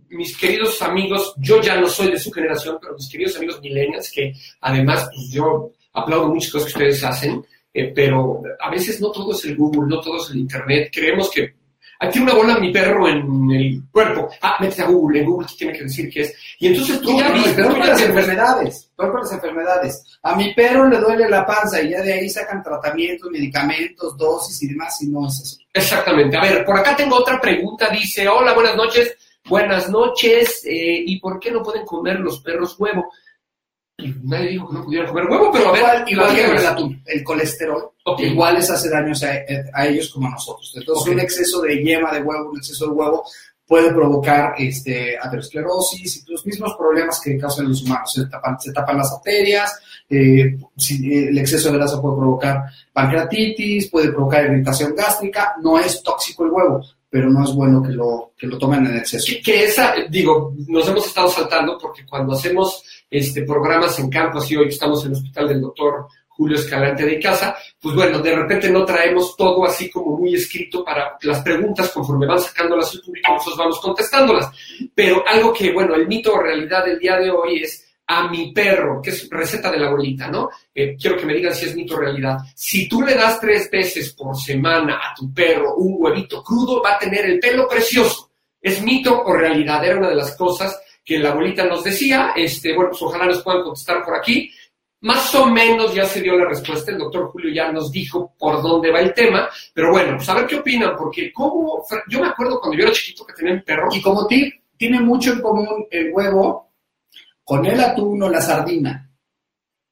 [0.10, 4.12] Mis queridos amigos, yo ya no soy de su generación, pero mis queridos amigos millennials,
[4.12, 7.43] que además, pues yo aplaudo muchas cosas que ustedes hacen,
[7.74, 10.89] eh, pero a veces no todo es el Google, no todo es el Internet.
[10.93, 11.56] Creemos que
[11.99, 14.29] aquí una bola mi perro en el cuerpo.
[14.41, 16.34] Ah, métete a Google, en Google ¿qué tiene que decir que es.
[16.60, 20.19] Y entonces tú ya viste, peor ya las enfermedades, peor las enfermedades.
[20.23, 24.62] A mi perro le duele la panza y ya de ahí sacan tratamientos, medicamentos, dosis
[24.63, 25.65] y demás, y no es así.
[25.73, 26.38] Exactamente.
[26.38, 27.89] A ver, por acá tengo otra pregunta.
[27.89, 29.15] Dice, hola, buenas noches.
[29.47, 30.63] Buenas noches.
[30.65, 33.05] eh, ¿Y por qué no pueden comer los perros huevo?
[33.97, 36.03] Y Nadie dijo que no pudieran comer huevo, pero a ver.
[36.08, 39.31] Igual, igual que el atún, el colesterol, igual les hace daños a,
[39.73, 40.73] a ellos como a nosotros.
[40.75, 43.23] Entonces, un exceso de yema de huevo, un exceso de huevo
[43.67, 48.13] puede provocar este, aterosclerosis y los mismos problemas que causan los humanos.
[48.13, 49.79] Se tapan, se tapan las arterias,
[50.10, 55.55] eh, eh, el exceso de grasa puede provocar pancreatitis, puede provocar irritación gástrica.
[55.62, 58.97] No es tóxico el huevo, pero no es bueno que lo, que lo tomen en
[58.97, 59.32] exceso.
[59.41, 64.54] que, esa, digo, nos hemos estado saltando porque cuando hacemos este programas en campo, así
[64.58, 68.69] hoy estamos en el hospital del doctor Julio Escalante de casa, pues bueno, de repente
[68.69, 73.32] no traemos todo así como muy escrito para las preguntas conforme van sacándolas al público,
[73.32, 74.49] nosotros vamos contestándolas.
[74.93, 78.52] Pero algo que, bueno, el mito o realidad del día de hoy es a mi
[78.52, 80.50] perro, que es receta de la abuelita, ¿no?
[80.74, 82.38] Eh, quiero que me digan si es mito o realidad.
[82.56, 86.94] Si tú le das tres veces por semana a tu perro un huevito crudo, va
[86.94, 88.30] a tener el pelo precioso.
[88.62, 89.84] ¿Es mito o realidad?
[89.84, 92.34] Era una de las cosas que la abuelita nos decía.
[92.36, 94.52] Este, bueno, pues ojalá nos puedan contestar por aquí.
[95.02, 96.91] Más o menos ya se dio la respuesta.
[96.91, 99.50] El doctor Julio ya nos dijo por dónde va el tema.
[99.74, 102.94] Pero bueno, pues a ver qué opinan, porque como yo me acuerdo cuando yo era
[102.94, 103.88] chiquito que tenía mi perro.
[103.91, 106.65] Y como tip, tiene mucho en común el huevo
[107.45, 109.01] con el atún o la sardina.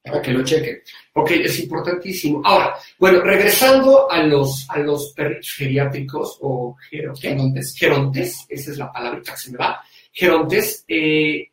[0.04, 0.82] Para que lo chequen.
[1.14, 2.42] Ok, es importantísimo.
[2.44, 7.30] Ahora, bueno, regresando a los, a los perritos geriátricos o gero- ¿qué?
[7.30, 11.50] Entonces, gerontes, esa es la palabrita que se me va, gerontes, eh,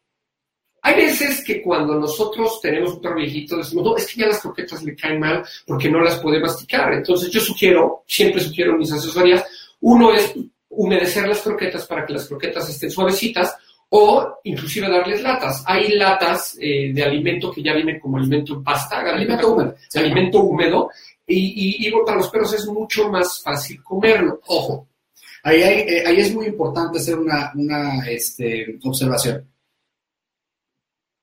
[0.82, 4.40] hay veces que cuando nosotros tenemos un perro viejito decimos, no, es que ya las
[4.40, 6.92] croquetas le caen mal porque no las puede masticar.
[6.94, 9.44] Entonces yo sugiero, siempre sugiero en mis asesorías,
[9.80, 10.32] uno es
[10.70, 13.54] humedecer las croquetas para que las croquetas estén suavecitas
[13.90, 15.62] o inclusive darles latas.
[15.66, 19.74] Hay latas eh, de alimento que ya vienen como alimento en pasta, alimento húmedo.
[19.94, 20.90] alimento húmedo,
[21.26, 24.40] y, y, y para los perros es mucho más fácil comerlo.
[24.46, 24.88] Ojo,
[25.44, 29.46] ahí, hay- eh, ahí es muy importante hacer una, una, este, observación.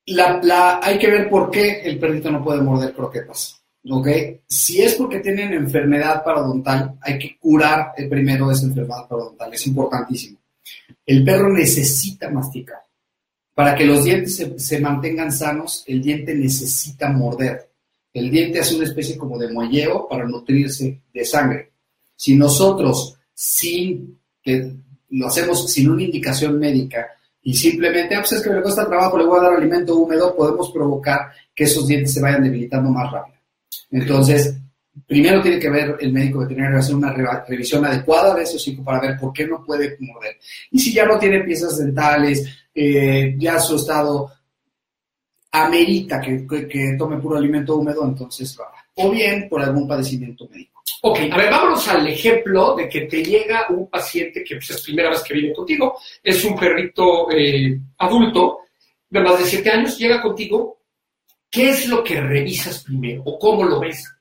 [0.08, 3.62] La, la- hay que ver por qué el perrito no puede morder croquetas.
[3.90, 4.08] ¿ok?
[4.48, 9.54] Si es porque tienen enfermedad parodontal, hay que curar el primero esa enfermedad parodontal.
[9.54, 10.37] Es importantísimo.
[11.08, 12.80] El perro necesita masticar.
[13.56, 17.72] Para que los dientes se, mantengan sanos, el diente necesita morder.
[18.14, 21.72] El diente hace una especie como de muelleo para nutrirse de sangre.
[22.16, 24.20] Si nosotros, sin
[25.10, 27.08] lo hacemos sin una indicación médica
[27.42, 30.36] y simplemente, ah, pues es que me cuesta trabajo, le voy a dar alimento húmedo,
[30.36, 33.38] podemos provocar que esos dientes se vayan debilitando más rápido.
[33.92, 34.56] Entonces,
[35.06, 37.14] primero tiene que ver el médico veterinario hacer una
[37.48, 40.38] revisión adecuada de ese hocico para ver por qué no puede morder.
[40.72, 44.32] Y si ya no tiene piezas dentales, eh, ya su estado
[45.52, 48.72] amerita que, que, tome puro alimento húmedo, entonces va.
[48.96, 50.82] O bien por algún padecimiento médico.
[51.02, 54.82] Ok, a ver, vámonos al ejemplo de que te llega un paciente que pues, es
[54.82, 58.60] primera vez que viene contigo, es un perrito eh, adulto
[59.10, 60.80] de más de 7 años, llega contigo,
[61.50, 64.17] ¿qué es lo que revisas primero o cómo lo ves?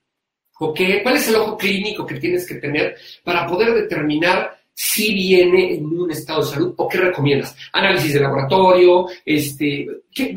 [0.58, 5.14] ¿O qué, ¿Cuál es el ojo clínico que tienes que tener para poder determinar si
[5.14, 7.56] viene en un estado de salud o qué recomiendas.
[7.72, 9.86] Análisis de laboratorio, este,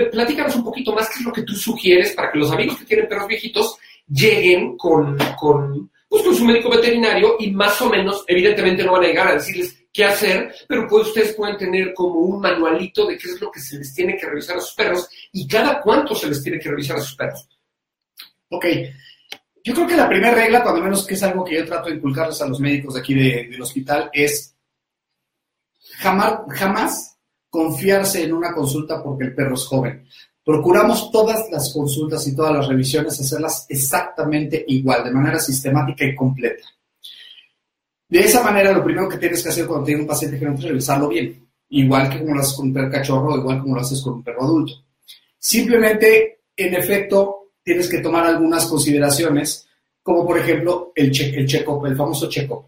[0.10, 2.86] platícanos un poquito más qué es lo que tú sugieres para que los amigos que
[2.86, 3.77] tienen perros viejitos
[4.08, 9.03] lleguen con, con, pues, con su médico veterinario y más o menos, evidentemente no van
[9.03, 13.17] a llegar a decirles qué hacer, pero pues ustedes pueden tener como un manualito de
[13.17, 16.15] qué es lo que se les tiene que revisar a sus perros y cada cuánto
[16.15, 17.45] se les tiene que revisar a sus perros.
[18.51, 18.65] Ok,
[19.69, 21.95] yo creo que la primera regla, cuando menos que es algo que yo trato de
[21.97, 24.55] inculcarles a los médicos de aquí del hospital, es
[25.99, 27.17] jamás,
[27.51, 30.08] confiarse en una consulta porque el perro es joven.
[30.43, 36.15] Procuramos todas las consultas y todas las revisiones hacerlas exactamente igual, de manera sistemática y
[36.15, 36.65] completa.
[38.08, 40.63] De esa manera, lo primero que tienes que hacer cuando tienes un paciente no es
[40.63, 44.01] revisarlo bien, igual que como lo haces con un perro cachorro, igual como lo haces
[44.01, 44.73] con un perro adulto.
[45.38, 47.38] Simplemente, en efecto,
[47.69, 49.67] tienes que tomar algunas consideraciones,
[50.01, 52.65] como por ejemplo el check el, check el famoso check-up.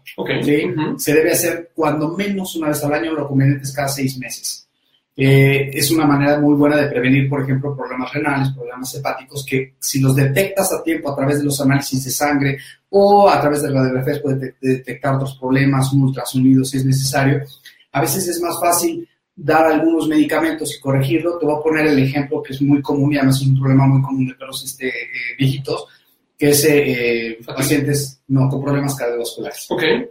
[0.96, 4.68] Se debe hacer cuando menos una vez al año, lo conveniente es cada seis meses.
[5.16, 9.74] Eh, es una manera muy buena de prevenir, por ejemplo, problemas renales, problemas hepáticos, que
[9.80, 12.58] si los detectas a tiempo a través de los análisis de sangre
[12.90, 17.42] o a través de radiografías puedes detectar otros problemas, ultrasonidos si es necesario.
[17.90, 21.38] A veces es más fácil dar algunos medicamentos y corregirlo.
[21.38, 23.86] Te voy a poner el ejemplo que es muy común y además es un problema
[23.86, 25.86] muy común de perros este, eh, viejitos,
[26.38, 29.66] que es eh, pacientes no, con problemas cardiovasculares.
[29.70, 30.08] Okay.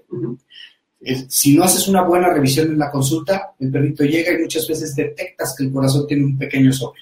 [1.27, 4.95] si no haces una buena revisión en la consulta, el perrito llega y muchas veces
[4.95, 7.01] detectas que el corazón tiene un pequeño sobre.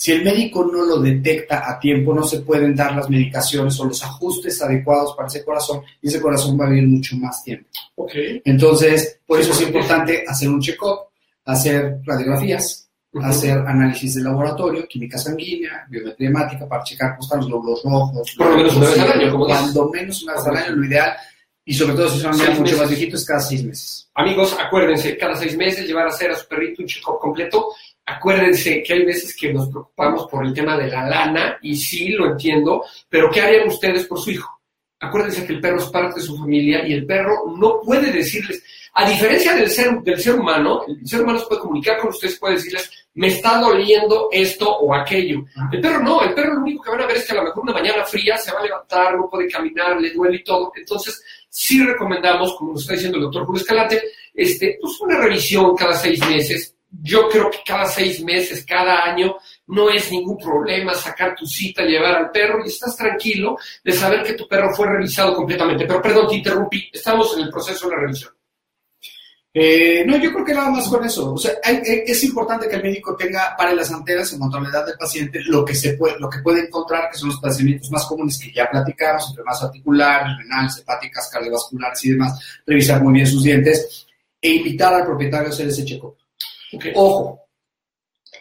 [0.00, 3.84] Si el médico no lo detecta a tiempo, no se pueden dar las medicaciones o
[3.84, 7.68] los ajustes adecuados para ese corazón y ese corazón va a vivir mucho más tiempo.
[7.96, 8.40] Okay.
[8.44, 11.07] Entonces, por eso es importante hacer un check-up
[11.48, 12.90] hacer radiografías,
[13.22, 18.34] hacer análisis de laboratorio, química sanguínea, biometría hemática para checar cómo están los glóbulos rojos.
[18.36, 20.84] Por lo menos una vez al año, como Cuando menos una vez al año, lo
[20.84, 21.16] ideal,
[21.64, 24.10] y sobre todo si son animales mucho más viejitos, cada seis meses.
[24.14, 27.68] Amigos, acuérdense, cada seis meses llevar a hacer a su perrito un check completo.
[28.04, 32.10] Acuérdense que hay veces que nos preocupamos por el tema de la lana, y sí,
[32.10, 34.60] lo entiendo, pero ¿qué harían ustedes por su hijo?
[35.00, 38.62] Acuérdense que el perro es parte de su familia y el perro no puede decirles,
[39.00, 42.36] a diferencia del ser, del ser humano, el ser humano se puede comunicar con ustedes,
[42.36, 45.44] puede decirles, me está doliendo esto o aquello.
[45.70, 47.44] El perro no, el perro lo único que van a ver es que a lo
[47.44, 50.72] mejor una mañana fría se va a levantar, no puede caminar, le duele y todo.
[50.74, 54.02] Entonces, sí recomendamos, como nos está diciendo el doctor Julio Escalante,
[54.34, 56.74] este, pues una revisión cada seis meses.
[56.90, 59.36] Yo creo que cada seis meses, cada año,
[59.68, 64.24] no es ningún problema sacar tu cita, llevar al perro y estás tranquilo de saber
[64.24, 65.86] que tu perro fue revisado completamente.
[65.86, 68.37] Pero perdón, te interrumpí, estamos en el proceso de la revisión.
[69.60, 71.34] Eh, no, yo creo que nada más con eso.
[71.34, 74.68] O sea, es importante que el médico tenga para las antenas en cuanto a la
[74.68, 77.90] edad del paciente lo que se puede, lo que puede encontrar, que son los padecimientos
[77.90, 83.26] más comunes que ya platicamos, enfermedades articulares, renales, hepáticas, cardiovasculares y demás, revisar muy bien
[83.26, 84.06] sus dientes
[84.40, 86.16] e invitar al propietario a hacer ese check-up.
[86.94, 87.48] Ojo,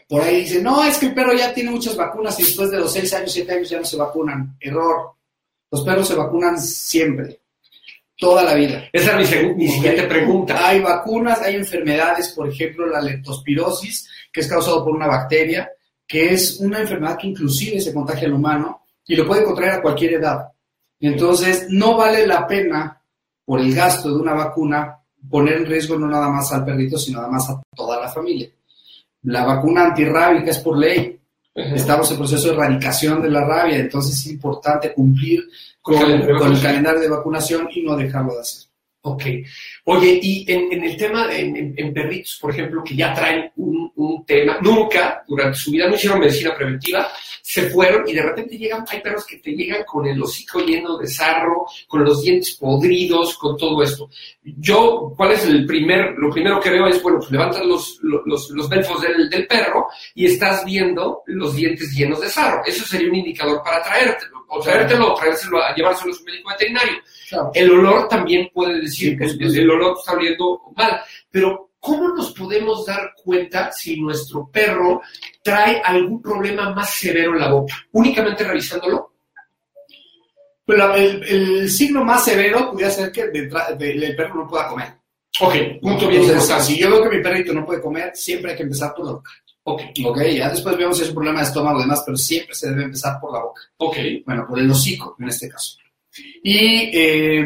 [0.08, 2.78] por ahí dicen, no, es que el perro ya tiene muchas vacunas y después de
[2.78, 4.56] los 6 años, 7 años ya no se vacunan.
[4.60, 5.14] Error.
[5.72, 7.40] Los perros se vacunan siempre
[8.18, 8.84] toda la vida.
[8.92, 10.68] Esa es mi, siguiente pregunta.
[10.68, 15.70] Hay vacunas, hay enfermedades, por ejemplo, la leptospirosis, que es causado por una bacteria,
[16.06, 19.82] que es una enfermedad que inclusive se contagia al humano y lo puede contraer a
[19.82, 20.48] cualquier edad.
[21.00, 23.02] Entonces, no vale la pena,
[23.46, 25.00] por el gasto de una vacuna,
[25.30, 28.50] poner en riesgo no nada más al perrito, sino además a toda la familia.
[29.24, 31.17] La vacuna antirrábica es por ley,
[31.58, 35.44] Estamos en proceso de erradicación de la rabia, entonces es importante cumplir
[35.82, 38.67] con, el calendario de vacunación y no dejarlo de hacer.
[39.10, 39.24] Ok.
[39.86, 44.58] Oye, y en, el tema de en, perritos, por ejemplo, que ya traen un, tema,
[44.62, 47.08] nunca durante su vida no hicieron medicina preventiva,
[47.42, 50.98] se fueron y de repente llegan, hay perros que te llegan con el hocico lleno
[50.98, 54.10] de sarro, con los dientes podridos, con todo esto.
[54.44, 58.50] Yo, ¿cuál es el primer, lo primero que veo es, bueno, pues levantas los, los,
[58.50, 62.62] los belfos del, del perro y estás viendo los dientes llenos de sarro.
[62.66, 66.50] Eso sería un indicador para traértelo, o traértelo, o traérselo a llevárselo a su médico
[66.50, 66.94] veterinario.
[67.54, 72.86] El olor también puede decir que el olor está oliendo mal, pero ¿cómo nos podemos
[72.86, 75.02] dar cuenta si nuestro perro
[75.44, 77.76] trae algún problema más severo en la boca?
[77.92, 79.14] ¿Únicamente revisándolo?
[80.66, 84.48] Pero el, el signo más severo pudiera ser que de entra- de- el perro no
[84.48, 84.94] pueda comer.
[85.40, 86.64] Ok, punto bien Entonces, importante.
[86.64, 89.12] si yo veo que mi perrito no puede comer, siempre hay que empezar por la
[89.14, 89.32] boca.
[89.70, 92.56] Ok, Ok, ya después vemos si es un problema de estómago y demás, pero siempre
[92.56, 93.62] se debe empezar por la boca.
[93.78, 93.98] ok.
[94.26, 95.78] Bueno, por el hocico en este caso.
[96.42, 97.46] Y eh,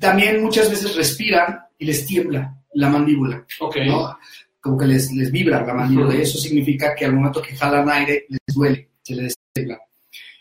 [0.00, 3.76] también muchas veces respiran y les tiembla la mandíbula, Ok.
[3.86, 4.18] ¿no?
[4.60, 7.88] Como que les, les vibra la mandíbula y eso significa que al momento que jalan
[7.88, 9.78] aire les duele, se les tiembla.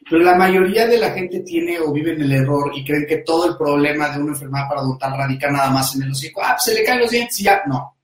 [0.10, 3.17] Pero la mayoría de la gente tiene o vive en el error y creen que
[3.17, 6.41] todo el problema de una enfermedad parodontal radica nada más en el hocico.
[6.43, 7.62] Ah, pues se le caen los dientes y ya.
[7.67, 7.97] No.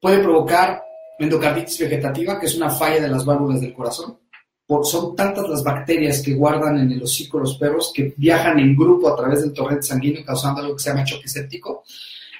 [0.00, 0.82] Puede provocar
[1.18, 4.18] endocarditis vegetativa, que es una falla de las válvulas del corazón.
[4.66, 8.76] Por, son tantas las bacterias que guardan en el hocico los perros que viajan en
[8.76, 11.84] grupo a través del torrente sanguíneo causando algo que se llama choque séptico.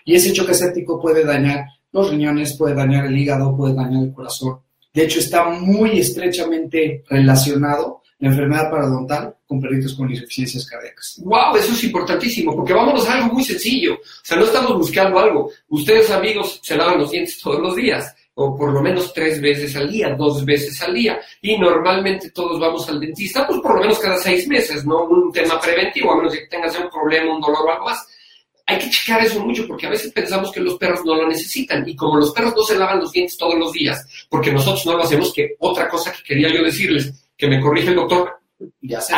[0.05, 4.13] Y ese choque séptico puede dañar los riñones, puede dañar el hígado, puede dañar el
[4.13, 4.61] corazón.
[4.93, 11.21] De hecho, está muy estrechamente relacionado la enfermedad parodontal con perritos con insuficiencias cardíacas.
[11.25, 13.95] Wow, eso es importantísimo, porque vámonos a algo muy sencillo.
[13.95, 15.51] O sea, no estamos buscando algo.
[15.69, 19.75] Ustedes, amigos, se lavan los dientes todos los días, o por lo menos tres veces
[19.75, 21.19] al día, dos veces al día.
[21.43, 25.07] Y normalmente todos vamos al dentista, pues por lo menos cada seis meses, ¿no?
[25.07, 28.07] Un tema preventivo, a menos que tengas un problema, un dolor o algo más.
[28.65, 31.89] Hay que checar eso mucho, porque a veces pensamos que los perros no lo necesitan.
[31.89, 34.97] Y como los perros no se lavan los dientes todos los días, porque nosotros no
[34.97, 38.39] lo hacemos, que otra cosa que quería yo decirles, que me corrige el doctor,
[38.83, 39.15] Ya sé.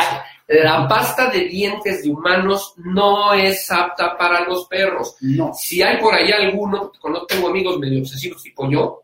[0.47, 5.15] La pasta de dientes de humanos no es apta para los perros.
[5.21, 5.53] No.
[5.53, 9.01] Si hay por ahí alguno, cuando tengo amigos medio obsesivos tipo yo,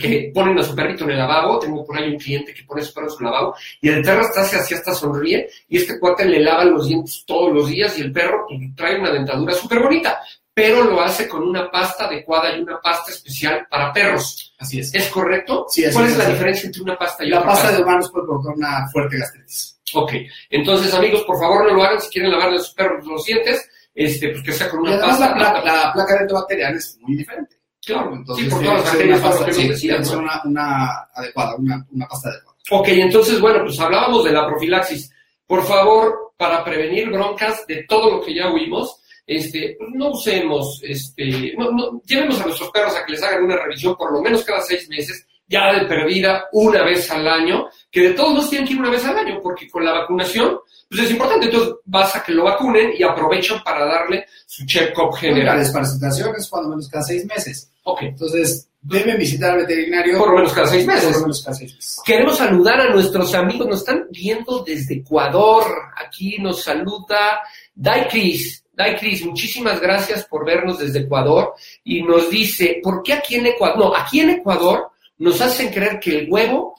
[0.00, 2.82] que ponen a su perrito en el lavabo, tengo por ahí un cliente que pone
[2.82, 5.76] a su perro en su lavabo, y el perro está así, así hasta sonríe, y
[5.78, 9.10] este cuate le lava los dientes todos los días, y el perro pues, trae una
[9.10, 10.20] dentadura súper bonita,
[10.52, 14.54] pero lo hace con una pasta adecuada y una pasta especial para perros.
[14.58, 14.94] Así es.
[14.94, 15.66] ¿Es correcto?
[15.68, 16.32] Sí, así ¿Cuál es, es la así.
[16.34, 17.76] diferencia entre una pasta y La otra pasta pasta?
[17.78, 19.80] de humanos puede provocar una fuerte gastritis.
[19.94, 20.12] Ok,
[20.50, 23.68] entonces amigos, por favor no lo hagan si quieren lavarle a sus perros los dientes,
[23.94, 25.28] este, pues que sea con una pasta.
[25.30, 27.56] la, placa- la placa dentobacteriana es muy diferente.
[27.86, 31.86] Claro, Entonces, sí, por todas las una pasta, que sí, nos una, una adecuada, una,
[31.90, 32.58] una pasta adecuada.
[32.70, 35.12] Ok, entonces, bueno, pues hablábamos de la profilaxis.
[35.46, 40.80] Por favor, para prevenir broncas de todo lo que ya oímos, este, pues no usemos,
[40.82, 44.20] este, no, no, llevemos a nuestros perros a que les hagan una revisión por lo
[44.20, 48.50] menos cada seis meses, ya de perdida una vez al año, que de todos modos
[48.50, 51.74] tienen que ir una vez al año, porque con la vacunación, pues es importante, entonces
[51.84, 55.58] vas a que lo vacunen y aprovechan para darle su check-up La general.
[55.58, 57.70] desparasitación es cuando menos cada seis meses.
[57.84, 61.12] Ok, Entonces, deben visitar al veterinario por lo menos cada seis por meses.
[61.12, 61.96] lo menos cada seis meses.
[62.04, 65.64] Queremos saludar a nuestros amigos, nos están viendo desde Ecuador.
[66.04, 67.40] Aquí nos saluda
[67.74, 68.64] Daikris.
[68.72, 71.54] Daikris, muchísimas gracias por vernos desde Ecuador.
[71.84, 73.78] Y nos dice, ¿por qué aquí en Ecuador?
[73.78, 76.74] No, aquí en Ecuador nos hacen creer que el huevo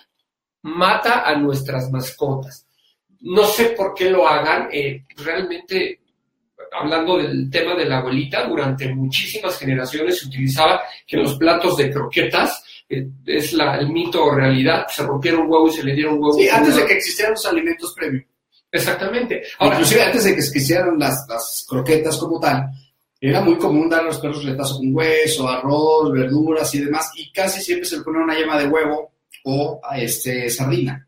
[0.63, 2.65] mata a nuestras mascotas.
[3.22, 4.70] No sé por qué lo hagan.
[4.72, 6.02] eh, realmente,
[6.71, 11.91] hablando del tema de la abuelita, durante muchísimas generaciones se utilizaba que los platos de
[11.91, 16.15] croquetas, eh, es la, el mito o realidad, se rompieron huevo y se le dieron
[16.15, 16.34] huevo.
[16.34, 18.23] Sí, antes de que existieran los alimentos premium.
[18.71, 19.43] Exactamente.
[19.60, 22.69] Ahora, Inclusive antes de que existieran las, las croquetas como tal,
[23.19, 27.32] era muy común dar a los perros retazo con hueso, arroz, verduras y demás, y
[27.32, 29.13] casi siempre se le ponía una yema de huevo
[29.45, 31.08] o este, sardina.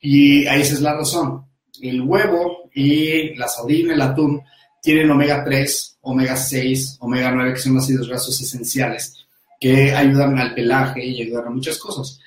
[0.00, 1.44] Y ahí esa es la razón.
[1.80, 4.40] El huevo y la sardina, el atún,
[4.82, 9.26] tienen omega 3, omega 6, omega 9, que son ácidos grasos esenciales,
[9.60, 12.18] que ayudan al pelaje y ayudan a muchas cosas.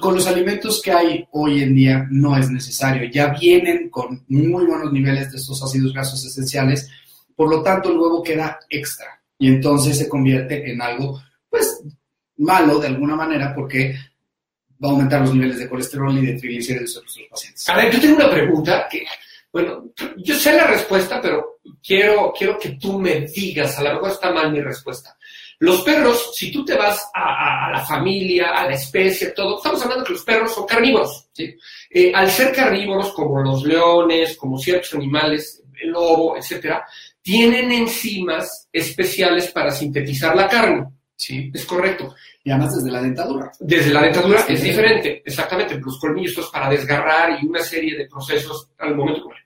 [0.00, 4.64] Con los alimentos que hay hoy en día no es necesario, ya vienen con muy
[4.64, 6.88] buenos niveles de estos ácidos grasos esenciales,
[7.36, 11.82] por lo tanto el huevo queda extra y entonces se convierte en algo, pues,
[12.36, 13.94] malo de alguna manera porque
[14.82, 17.68] va a aumentar los niveles de colesterol y de triglicéridos en nuestros pacientes.
[17.68, 19.04] a ver, yo tengo una pregunta que,
[19.54, 19.84] bueno,
[20.18, 24.32] yo sé la respuesta, pero quiero, quiero que tú me digas, a lo mejor está
[24.32, 25.16] mal mi respuesta.
[25.60, 29.56] Los perros, si tú te vas a, a- a la familia, a la especie, todo,
[29.58, 31.28] estamos hablando que los perros son carnívoros.
[31.32, 31.54] ¿sí?
[31.90, 36.84] Eh, al ser carnívoros, como los leones, como ciertos animales, el lobo, etcétera,
[37.22, 40.86] tienen enzimas especiales para sintetizar la carne.
[41.16, 41.50] Sí.
[41.54, 42.12] Es correcto.
[42.42, 43.50] Y además desde la dentadura.
[43.60, 45.78] Desde la dentadura es diferente, exactamente.
[45.78, 49.22] Los colmillos estos para desgarrar y una serie de procesos al momento.
[49.22, 49.38] comer.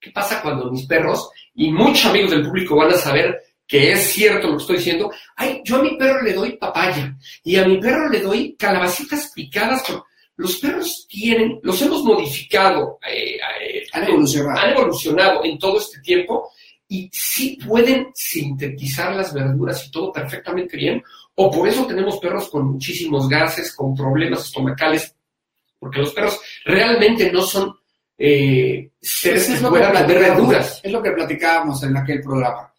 [0.00, 4.12] ¿Qué pasa cuando mis perros, y muchos amigos del público van a saber que es
[4.12, 7.64] cierto lo que estoy diciendo, ay, yo a mi perro le doy papaya y a
[7.66, 9.82] mi perro le doy calabacitas picadas.
[9.84, 10.02] con-
[10.36, 14.58] Los perros tienen, los hemos modificado, eh, eh, Han evolucionado.
[14.58, 16.50] han evolucionado en todo este tiempo
[16.88, 21.02] y sí pueden sintetizar las verduras y todo perfectamente bien,
[21.34, 25.14] o por eso tenemos perros con muchísimos gases, con problemas estomacales,
[25.78, 27.76] porque los perros realmente no son
[28.22, 30.80] eh, seres Pues es que lo que puedan platicábamos, verduras.
[30.84, 32.72] es lo que platicábamos en aquel programa.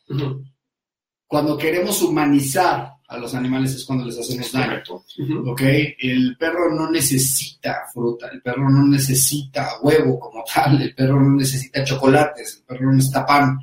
[1.27, 4.67] Cuando queremos humanizar a los animales es cuando les hacemos daño.
[4.67, 5.03] correcto.
[5.19, 5.61] Ujú, ¿ok?
[5.99, 11.35] El perro no necesita fruta, el perro no necesita huevo como tal, el perro no
[11.37, 13.57] necesita chocolates, el perro no necesita pan.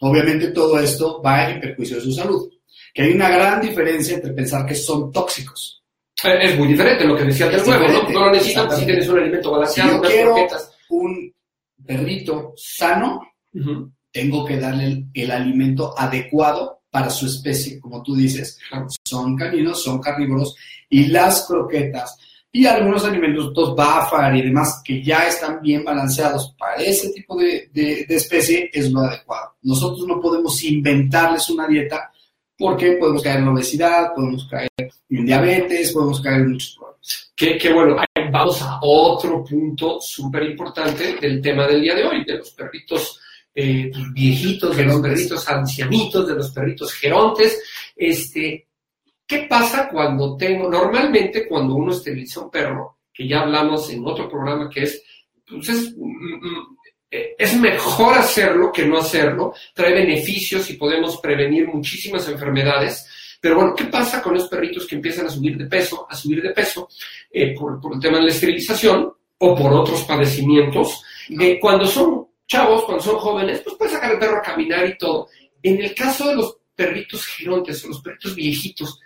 [0.00, 2.48] Obviamente todo esto va en perjuicio de su salud.
[2.94, 5.82] Que hay una gran diferencia entre pensar que son tóxicos.
[6.24, 8.08] Eh, Es muy diferente lo que decía del huevo, ¿no?
[8.10, 10.71] No lo necesitas si tienes un alimento Si balanceado, yo unas quiero croquetas.
[10.92, 11.32] Un
[11.84, 13.20] perrito sano,
[14.10, 18.58] tengo que darle el, el alimento adecuado para su especie, como tú dices.
[19.04, 20.54] Son caninos, son carnívoros,
[20.88, 22.16] y las croquetas
[22.54, 27.70] y algunos alimentos bafar y demás que ya están bien balanceados para ese tipo de,
[27.72, 29.54] de- de especie es lo adecuado.
[29.62, 32.10] Nosotros no podemos inventarles una dieta
[32.58, 34.68] porque podemos caer en la obesidad, podemos caer
[35.08, 37.32] en diabetes, podemos caer en muchos problemas.
[37.58, 37.96] Que bueno,
[38.32, 43.20] vamos a otro punto súper importante del tema del día de hoy, de los perritos
[43.54, 47.62] eh, pues, viejitos, de los perritos ancianitos, de los perritos gerontes.
[47.94, 48.66] Este,
[49.26, 54.28] ¿Qué pasa cuando tengo, normalmente cuando uno esteriliza un perro, que ya hablamos en otro
[54.28, 55.02] programa que es,
[55.46, 56.76] pues es, mm, mm,
[57.10, 63.06] eh, es mejor hacerlo que no hacerlo, trae beneficios y podemos prevenir muchísimas enfermedades.
[63.42, 66.40] Pero bueno, ¿qué pasa con los perritos que empiezan a subir de peso, a subir
[66.40, 66.88] de peso
[67.28, 71.02] eh, por, por el tema de la esterilización o por otros padecimientos?
[71.28, 74.96] Eh, cuando son chavos, cuando son jóvenes, pues puedes sacar el perro a caminar y
[74.96, 75.26] todo.
[75.60, 79.00] En el caso de los perritos gerontes o los perritos viejitos,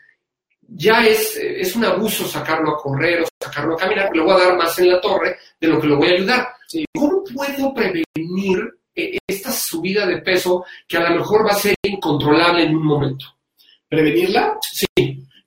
[0.68, 4.24] ya es, eh, es un abuso sacarlo a correr o sacarlo a caminar, porque le
[4.24, 6.48] voy a dar más en la torre de lo que lo voy a ayudar.
[6.68, 6.84] Sí.
[6.94, 11.74] ¿Cómo puedo prevenir eh, esta subida de peso que a lo mejor va a ser
[11.82, 13.35] incontrolable en un momento?
[13.88, 14.86] Prevenirla, Sí,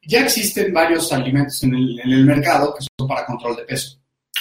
[0.04, 4.00] ya existen varios alimentos en el, en el mercado que son para control de peso.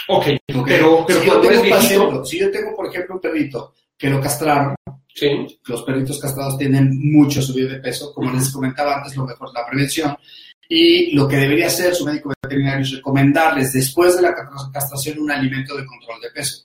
[0.08, 0.64] ok, ¿ok?
[0.66, 3.74] pero, pero si, yo tengo, por viejito, ejemplo, si yo tengo, por ejemplo, un perrito
[3.98, 4.74] que lo castraron,
[5.12, 9.48] sí, los perritos castrados tienen mucho subida de peso, como les comentaba antes, lo mejor
[9.48, 10.16] es la prevención.
[10.70, 15.18] Y lo que debería hacer su médico veterinario es recomendarles después de la castra- castración
[15.18, 16.64] un alimento de control de peso.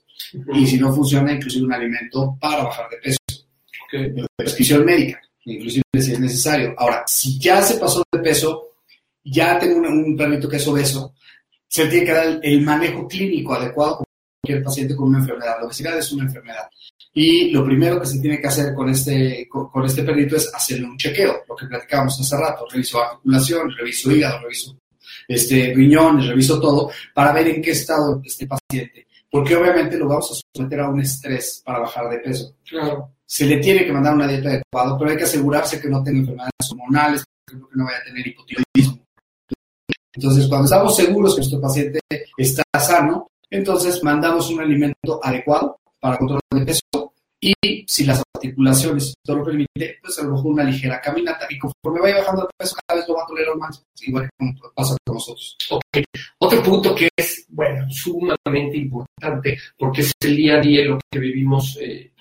[0.53, 3.17] Y si no funciona, inclusive un alimento para bajar de peso.
[3.29, 6.73] ok, de prescripción médica, inclusive si es necesario.
[6.77, 8.73] Ahora, si ya se pasó de peso,
[9.23, 11.13] ya tengo un, un perrito que es obeso,
[11.73, 14.05] se tiene que dar el, manejo clínico adecuado con
[14.41, 15.55] cualquier paciente con una enfermedad.
[15.59, 16.69] La obesidad es una enfermedad.
[17.15, 20.85] Y lo primero que se tiene que hacer con este, con este perrito es hacerle
[20.85, 22.67] un chequeo, lo que platicábamos hace rato.
[22.71, 24.77] Reviso articulación, reviso hígado, reviso
[25.27, 29.07] este, riñones, reviso todo, para ver en qué estado este paciente.
[29.31, 33.09] Porque obviamente lo vamos a someter a un estrés para bajar de peso claro.
[33.33, 36.19] Se le tiene que mandar una dieta adecuada, pero hay que asegurarse que no tenga
[36.19, 39.03] enfermedades hormonales, que no vaya a tener hipotiroidismo.
[40.15, 41.99] Entonces, cuando estamos seguros que nuestro paciente
[42.37, 47.55] está sano, entonces mandamos un alimento adecuado para control de peso y
[47.87, 52.01] si las articulaciones todo lo permite, pues a lo mejor una ligera caminata y conforme
[52.01, 55.15] vaya bajando de peso cada vez lo va a tolerar más, igual que pasa con
[55.15, 55.57] nosotros.
[56.37, 61.17] Otro punto que es, bueno, sumamente importante, porque es el día a día lo que
[61.17, 62.13] vivimos eh,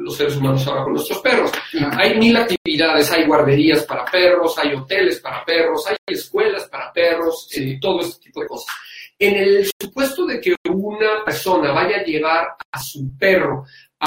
[0.00, 1.50] los seres humanos ahora con nuestros perros.
[1.96, 7.48] Hay mil actividades, hay guarderías para perros, hay hoteles para perros, hay escuelas para perros,
[7.56, 8.74] eh, todo este tipo de cosas.
[9.18, 13.64] En el supuesto de que una persona vaya a llevar a su perro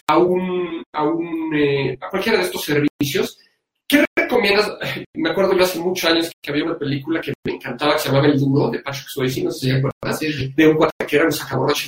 [0.08, 3.38] a un, a un eh, a cualquiera de estos servicios,
[3.92, 4.72] ¿qué recomiendas?
[5.14, 8.08] Me acuerdo yo hace muchos años que había una película que me encantaba que se
[8.08, 10.56] llamaba El Duro de Patrick Swayze, no sé si es.
[10.56, 11.88] de un cuate que era un sacaborracho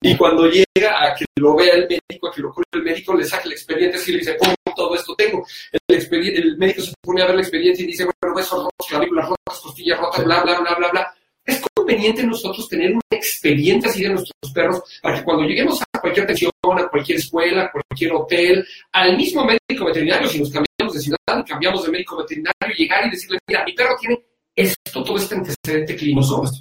[0.00, 3.14] y cuando llega a que lo vea el médico, a que lo cure el médico,
[3.14, 5.44] le saca el expediente y le dice, ¿cómo todo esto tengo?
[5.72, 8.86] El, expediente, el médico se pone a ver el expediente y dice, bueno, huesos rotos,
[8.88, 11.14] clavículas rotas, costillas rotas, bla, bla, bla, bla, bla.
[11.48, 15.98] Es conveniente nosotros tener un expediente así de nuestros perros para que cuando lleguemos a
[15.98, 20.94] cualquier pensión, a cualquier escuela, a cualquier hotel, al mismo médico veterinario, si nos cambiamos
[20.94, 24.22] de ciudad cambiamos de médico veterinario, llegar y decirle, mira, mi perro tiene
[24.54, 26.22] esto, todo este antecedente clínico.
[26.22, 26.58] supuesto.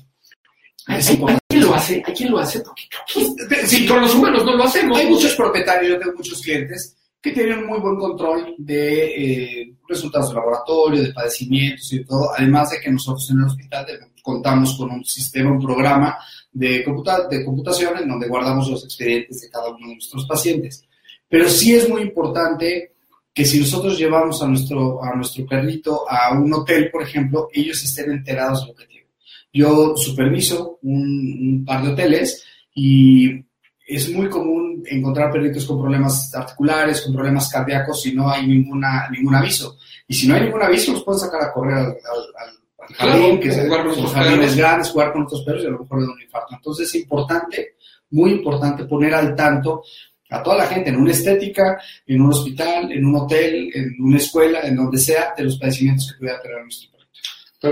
[0.85, 1.43] ¿Hay, Es importante.
[1.49, 2.03] hay quien lo hace?
[2.05, 2.59] ¿Hay quien lo hace?
[2.61, 4.97] Porque creo que Sí, con los humanos no lo hacemos.
[4.97, 6.95] Hay muchos propietarios, yo tengo muchos clientes
[7.27, 12.69] que tienen muy buen control de eh, resultados de laboratorio, de padecimientos y todo, además
[12.71, 13.85] de que nosotros en el hospital
[14.21, 16.17] contamos con un sistema, un programa
[16.51, 20.83] de, computa- de computación en donde guardamos los expedientes de cada uno de nuestros pacientes.
[21.29, 22.93] Pero sí es muy importante
[23.33, 27.83] que si nosotros llevamos a nuestro, a nuestro perrito a un hotel, por ejemplo, ellos
[27.83, 29.07] estén enterados de lo que tienen.
[29.53, 31.03] Yo superviso un,
[31.41, 33.45] un par de hoteles y
[33.87, 39.09] es muy común encontrar perritos con problemas articulares, con problemas cardíacos si no hay ninguna,
[39.09, 39.77] ningún aviso.
[40.07, 41.95] Y si no hay ningún aviso, los pueden sacar a correr al, al-
[42.95, 45.79] jardín, Claro, que jugar con otros jardines grandes, jugar con otros perros y a lo
[45.79, 46.55] mejor le da un infarto.
[46.55, 47.75] Entonces es importante
[48.11, 49.83] muy importante poner al tanto
[50.29, 54.17] a toda la gente en una estética, en un hospital, en un hotel, en una
[54.17, 56.96] escuela, en donde sea, de los padecimientos que pueda tener nuestro perrito.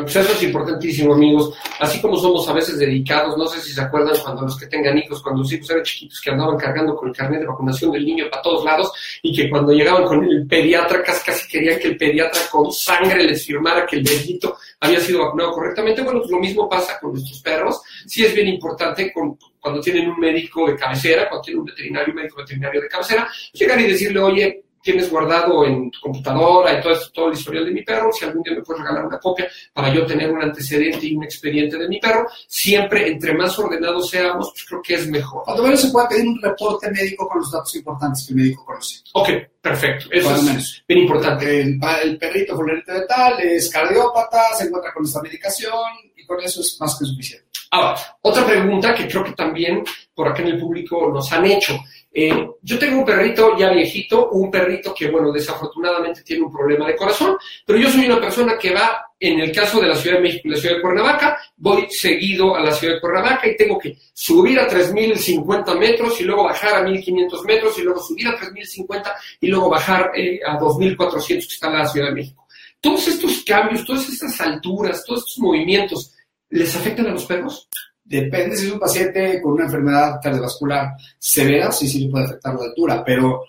[0.02, 1.54] Pues eso es importantísimo, amigos.
[1.80, 4.98] Así como somos a veces dedicados, no sé si se acuerdan cuando los que tengan
[4.98, 8.06] hijos, cuando los hijos eran chiquitos, que andaban cargando con el carnet de vacunación del
[8.06, 8.92] niño para todos lados
[9.22, 13.24] y que cuando llegaban con el pediatra casi, casi querían que el pediatra con sangre
[13.24, 16.02] les firmara que el bebito había sido vacunado correctamente.
[16.02, 17.82] Bueno, pues lo mismo pasa con nuestros perros.
[18.06, 22.14] Sí es bien importante con, cuando tienen un médico de cabecera, cuando tienen un veterinario,
[22.14, 26.82] un médico veterinario de cabecera, llegar y decirle, oye, tienes guardado en tu computadora y
[26.82, 29.18] todo esto, todo el historial de mi perro, si algún día me puedes regalar una
[29.18, 33.58] copia para yo tener un antecedente y un expediente de mi perro, siempre entre más
[33.58, 35.44] ordenados seamos, pues creo que es mejor.
[35.44, 38.64] Cuando menos se puede pedir un reporte médico con los datos importantes que el médico
[38.64, 39.00] conoce.
[39.14, 39.30] Ok,
[39.60, 40.06] perfecto.
[40.12, 40.84] Eso Cuando es menos.
[40.88, 41.62] bien importante.
[41.62, 45.74] El, el perrito fulanito de tal es cardiópata, se encuentra con esta medicación
[46.16, 47.46] y con eso es más que suficiente.
[47.72, 49.84] Ahora, otra pregunta que creo que también
[50.14, 51.78] por acá en el público nos han hecho.
[52.18, 56.88] Eh, yo tengo un perrito ya viejito, un perrito que, bueno, desafortunadamente tiene un problema
[56.88, 57.36] de corazón,
[57.66, 60.44] pero yo soy una persona que va, en el caso de la Ciudad de México
[60.46, 63.98] y la Ciudad de Cuernavaca, voy seguido a la Ciudad de Cuernavaca y tengo que
[64.14, 69.14] subir a 3.050 metros y luego bajar a 1.500 metros y luego subir a 3.050
[69.42, 72.48] y luego bajar eh, a 2.400 que está la Ciudad de México.
[72.80, 76.14] Todos estos cambios, todas estas alturas, todos estos movimientos,
[76.50, 77.68] ¿les afectan a los perros?
[78.08, 82.54] Depende si es un paciente con una enfermedad cardiovascular severa, sí, sí le puede afectar
[82.54, 83.44] la altura, pero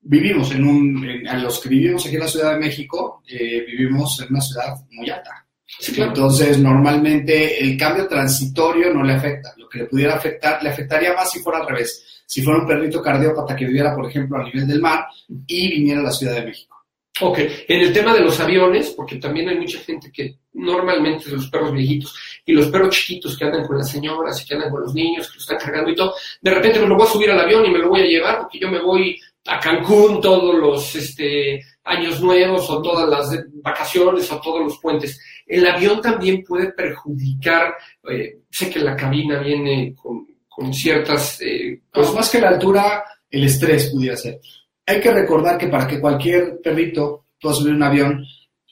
[0.00, 3.64] vivimos en un, en- a los que vivimos aquí en la Ciudad de México, eh,
[3.66, 5.44] vivimos en una ciudad muy alta.
[5.66, 6.10] Sí, claro.
[6.12, 9.52] Entonces, normalmente el cambio transitorio no le afecta.
[9.56, 12.22] Lo que le pudiera afectar, le afectaría más si fuera al revés.
[12.24, 15.06] Si fuera un perrito cardiópata que viviera, por ejemplo, a nivel del mar
[15.48, 16.76] y viniera a la Ciudad de México.
[17.20, 21.48] Ok, en el tema de los aviones, porque también hay mucha gente que normalmente los
[21.48, 22.14] perros viejitos
[22.46, 25.28] y los perros chiquitos que andan con las señoras y que andan con los niños,
[25.28, 27.66] que los están cargando y todo, de repente me lo voy a subir al avión
[27.66, 31.60] y me lo voy a llevar porque yo me voy a Cancún todos los este,
[31.84, 35.20] años nuevos o todas las vacaciones o todos los puentes.
[35.46, 37.74] El avión también puede perjudicar,
[38.08, 41.40] eh, sé que la cabina viene con, con ciertas...
[41.42, 44.40] eh, Pues más que la altura, el estrés pudiera ser.
[44.86, 48.24] Hay que recordar que para que cualquier perrito pueda subir un avión,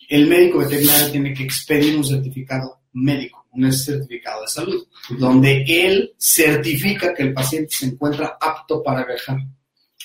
[0.09, 4.87] el médico veterinario tiene que expedir un certificado médico, un certificado de salud,
[5.19, 9.39] donde él certifica que el paciente se encuentra apto para viajar.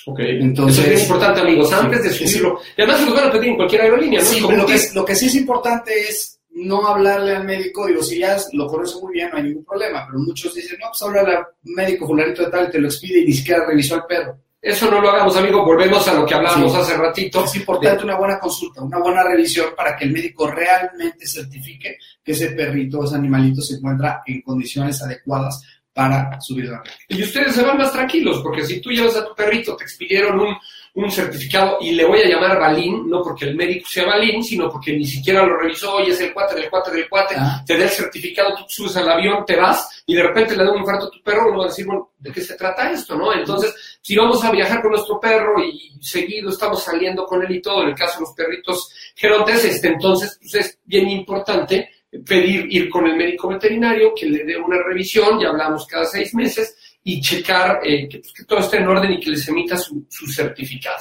[0.06, 0.18] Ok.
[0.20, 2.60] Entonces- Eso es bien importante, amigos, antes de Sí, subirlo.
[2.76, 4.26] Y además lo van a pedir en cualquier aerolínea, ¿no?
[4.26, 7.44] Sí, pero lo que, que- es- lo que sí es importante es no hablarle al
[7.44, 10.78] médico, digo, si ya lo conoce muy bien, no hay ningún problema, pero muchos dicen,
[10.80, 13.94] no, pues háblale al médico fulanito de tal, te lo expide y ni siquiera revisó
[13.94, 14.38] al perro.
[14.62, 15.64] Eso no lo hagamos, amigo.
[15.64, 16.78] Volvemos a lo que hablábamos Sí.
[16.78, 17.44] hace ratito.
[17.44, 22.32] Es importante una buena consulta, una buena revisión para que el médico realmente certifique que
[22.32, 26.92] ese perrito, ese animalito se encuentra en condiciones adecuadas para subir la red.
[27.08, 30.38] Y ustedes se van más tranquilos, porque si tú llevas a tu perrito, te expidieron
[30.38, 30.54] un,
[30.94, 34.68] un certificado y le voy a llamar Balín, no porque el médico sea Balín, sino
[34.70, 37.62] porque ni siquiera lo revisó, oye, es el cuate del cuate del cuate, Ah.
[37.66, 40.72] te da el certificado, tú subes al avión, te vas y de repente le da
[40.72, 43.14] un infarto a tu perro, uno va a decir, bueno, ¿de qué se trata esto,
[43.16, 43.32] no?
[43.32, 43.72] Entonces,
[44.02, 47.82] si vamos a viajar con nuestro perro y seguido estamos saliendo con él y todo,
[47.82, 51.88] en el caso de los perritos gerontes, este, entonces, pues es bien importante
[52.26, 56.34] pedir ir con el médico veterinario que le dé una revisión, ya hablamos cada seis
[56.34, 59.76] meses, y checar eh, que, pues, que todo esté en orden y que les emita
[59.76, 60.98] su, su certificado.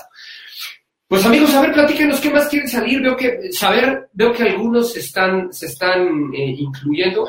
[1.10, 3.02] Pues amigos, a ver, platíquenos qué más quieren salir.
[3.02, 7.26] Veo que, saber, veo que algunos están, se están eh, incluyendo.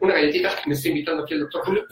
[0.00, 1.84] Una galletita que me está invitando aquí el doctor Julio.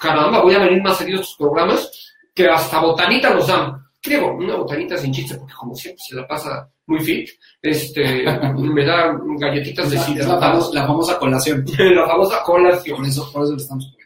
[0.00, 3.84] Caramba, voy a venir más seguido a estos programas que hasta botanita nos dan.
[4.00, 7.28] Digo, una botanita sin chiste, porque como siempre se la pasa muy fit,
[7.60, 11.64] este, me da galletitas Es la, la famosa, la famosa colación.
[11.78, 12.96] La famosa colación.
[12.96, 13.96] Por eso, por eso le estamos.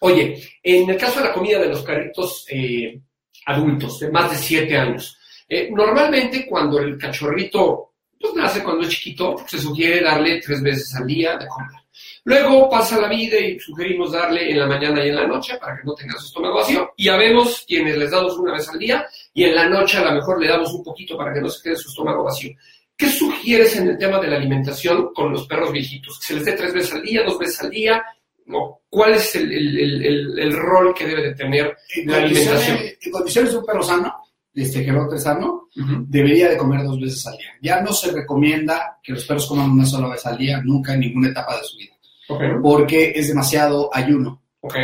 [0.00, 3.00] Oye, en el caso de la comida de los perritos eh,
[3.46, 8.90] adultos, de más de 7 años, eh, normalmente cuando el cachorrito pues, nace cuando es
[8.90, 11.70] chiquito, se sugiere darle tres veces al día de comer.
[12.24, 15.76] Luego pasa la vida y sugerimos darle en la mañana y en la noche para
[15.76, 16.92] que no tenga su estómago vacío.
[16.96, 20.12] Y habemos quienes les damos una vez al día y en la noche a lo
[20.12, 22.54] mejor le damos un poquito para que no se quede su estómago vacío.
[22.96, 26.20] ¿Qué sugieres en el tema de la alimentación con los perros viejitos?
[26.20, 28.04] ¿Que se les dé tres veces al día, dos veces al día?
[28.52, 32.56] ¿O ¿Cuál es el, el- el- rol que debe de tener En la alimentación?
[32.76, 34.14] condiciones, en condiciones de un perro sano,
[34.54, 35.68] este gerote sano,
[36.08, 37.50] debería de comer dos veces al día.
[37.62, 41.00] Ya no se recomienda que los perros coman una sola vez al día, nunca en
[41.00, 41.94] ninguna etapa de su vida,
[42.62, 44.42] porque es demasiado ayuno.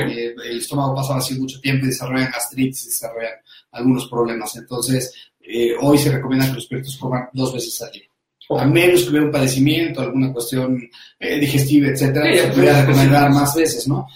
[0.09, 3.35] Eh, el estómago pasa así mucho tiempo y desarrollan gastritis, desarrollan
[3.73, 4.55] algunos problemas.
[4.57, 8.05] Entonces, eh, hoy se recomienda que los perros coman dos veces al día.
[8.51, 10.81] A menos que hubiera un padecimiento, alguna cuestión
[11.19, 14.07] eh, digestiva, etcétera, Sí, se recomendar pues, más veces, ¿no?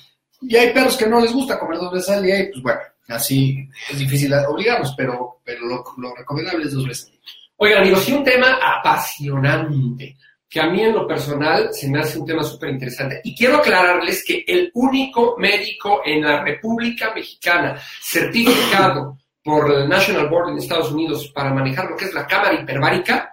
[0.42, 2.80] Y hay perros que no les gusta comer dos veces al día y pues bueno,
[3.08, 7.20] así es difícil obligarlos, pero, pero lo, lo recomendable es dos veces al día.
[7.56, 10.16] Oigan, amigos, y un tema apasionante,
[10.48, 13.20] que a mí en lo personal se me hace un tema súper interesante.
[13.22, 20.28] Y quiero aclararles que el único médico en la República Mexicana certificado por el National
[20.28, 23.32] Board en Estados Unidos para manejar lo que es la cámara hiperbárica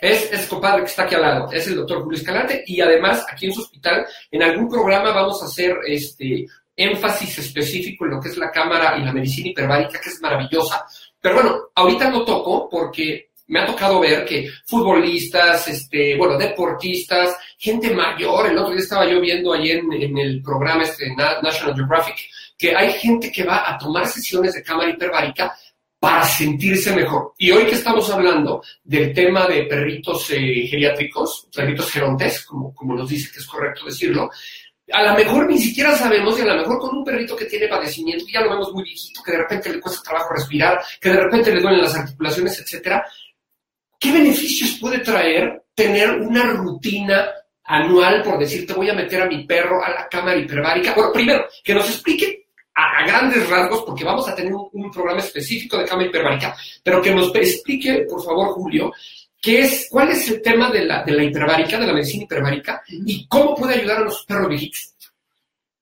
[0.00, 3.24] es este compadre que está aquí al lado, es el doctor Julio Escalante, y además
[3.30, 6.46] aquí en su hospital, en algún programa vamos a hacer este
[6.76, 10.86] énfasis específico en lo que es la cámara y la medicina hiperbárica, que es maravillosa.
[11.20, 17.36] Pero bueno, ahorita no toco porque me ha tocado ver que futbolistas, este, bueno, deportistas,
[17.58, 21.74] gente mayor, el otro día estaba yo viendo ahí en, en el programa este, National
[21.74, 22.16] Geographic,
[22.56, 25.56] que hay gente que va a tomar sesiones de cámara hiperbárica
[25.98, 27.34] para sentirse mejor.
[27.38, 32.94] Y hoy que estamos hablando del tema de perritos eh, geriátricos, perritos gerontes, como, como
[32.94, 34.30] nos dice que es correcto decirlo,
[34.92, 37.68] a lo mejor ni siquiera sabemos, y a lo mejor con un perrito que tiene
[37.68, 41.20] padecimiento, ya lo vemos muy viejito, que de repente le cuesta trabajo respirar, que de
[41.20, 43.04] repente le duelen las articulaciones, etcétera,
[43.98, 47.28] ¿qué beneficios puede traer tener una rutina
[47.64, 50.94] anual, por decir, te voy a meter a mi perro a la cámara hiperbárica?
[50.94, 52.37] Bueno, primero, que nos explique
[52.78, 57.14] a, grandes rasgos, porque vamos a tener un, programa específico de cama hiperbárica, pero que
[57.14, 58.92] nos explique, por favor, Julio,
[59.40, 62.82] qué es, cuál es el tema de la, de la hiperbárica, de la medicina hiperbárica,
[62.88, 64.94] y cómo puede ayudar a los perros viejitos.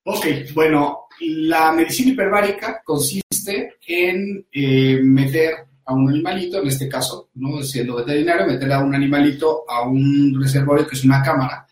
[0.04, 7.28] Ok, bueno, la medicina hiperbárica consiste en eh, meter a un animalito, en este caso,
[7.34, 7.62] ¿no?
[7.62, 11.65] siendo veterinario, meter a un animalito a un reservorio que es una cámara,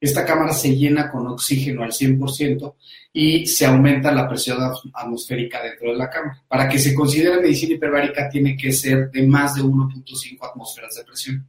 [0.00, 2.74] esta cámara se llena con oxígeno al 100%
[3.12, 4.58] y se aumenta la presión
[4.94, 6.42] atmosférica dentro de la cámara.
[6.48, 11.04] Para que se considere medicina hiperbárica tiene que ser de más de 1.5 atmósferas de
[11.04, 11.46] presión.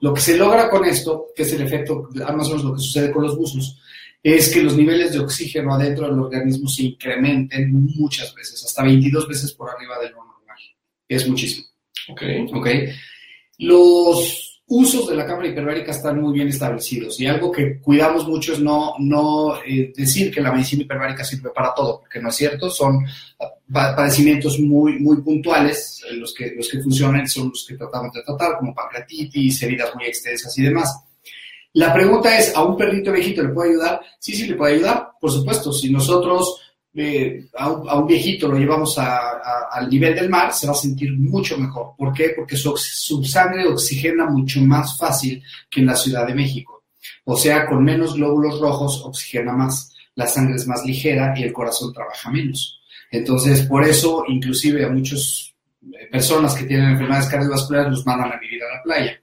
[0.00, 2.80] Lo que se logra con esto, que es el efecto, más o menos lo que
[2.80, 3.80] sucede con los buzos,
[4.22, 9.28] es que los niveles de oxígeno adentro del organismo se incrementen muchas veces, hasta 22
[9.28, 10.58] veces por arriba de lo normal.
[11.08, 11.66] Es muchísimo.
[12.08, 12.22] Ok.
[12.54, 12.68] Ok.
[13.58, 18.52] Los usos de la cámara hiperbárica están muy bien establecidos y algo que cuidamos mucho
[18.52, 22.36] es no, no eh, decir que la medicina hiperbárica sirve para todo, porque no es
[22.36, 23.04] cierto, son
[23.72, 28.22] padecimientos muy, muy puntuales, eh, los que, los que funcionan son los que tratamos de
[28.22, 31.02] tratar, como pancreatitis, heridas muy extensas y demás.
[31.72, 34.00] La pregunta es, ¿a un perrito viejito le puede ayudar?
[34.20, 35.72] Sí, sí, le puede ayudar, por supuesto.
[35.72, 36.60] Si nosotros
[36.94, 41.56] eh, a, un, viejito lo llevamos al nivel del mar, se va a sentir mucho
[41.56, 41.94] mejor.
[41.96, 42.32] ¿Por qué?
[42.36, 46.84] Porque su, su, sangre oxigena mucho más fácil que en la Ciudad de México.
[47.24, 51.52] O sea, con menos glóbulos rojos oxigena más, la sangre es más ligera y el
[51.52, 52.80] corazón trabaja menos.
[53.10, 58.38] Entonces, por eso, inclusive a muchas eh, personas que tienen enfermedades cardiovasculares los mandan a
[58.38, 59.19] vivir a la playa.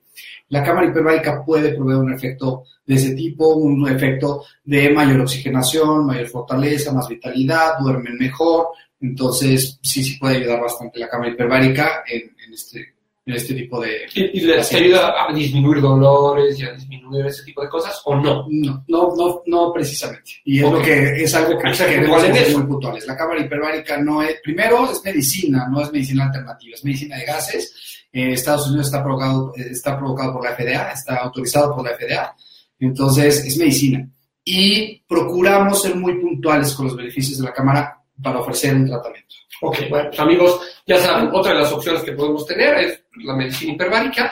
[0.50, 6.06] La cámara hiperbárica puede proveer un efecto de ese tipo, un efecto de mayor oxigenación,
[6.06, 8.68] mayor fortaleza, más vitalidad, duermen mejor.
[9.02, 12.94] Entonces, sí, sí puede ayudar bastante la cámara hiperbárica en, este,
[13.26, 14.08] en este tipo de...
[14.16, 18.48] ¿Y, les ayuda a disminuir dolores y a disminuir ese tipo de cosas o no?
[18.50, 20.32] No, no, no, no precisamente.
[20.46, 23.06] Y es, lo que, es algo que, queremos ser muy puntuales.
[23.06, 27.26] La cámara hiperbárica no es, primero es medicina, no es medicina alternativa, es medicina de
[27.26, 31.96] gases en Estados Unidos está provocado, está provocado por la FDA, está autorizado por la
[31.96, 32.36] FDA,
[32.80, 34.08] entonces es medicina.
[34.44, 39.36] Y procuramos ser muy puntuales con los beneficios de la cámara para ofrecer un tratamiento.
[39.62, 43.36] Ok, bueno, pues, amigos, ya saben, otra de las opciones que podemos tener es la
[43.36, 44.32] medicina hiperbárica.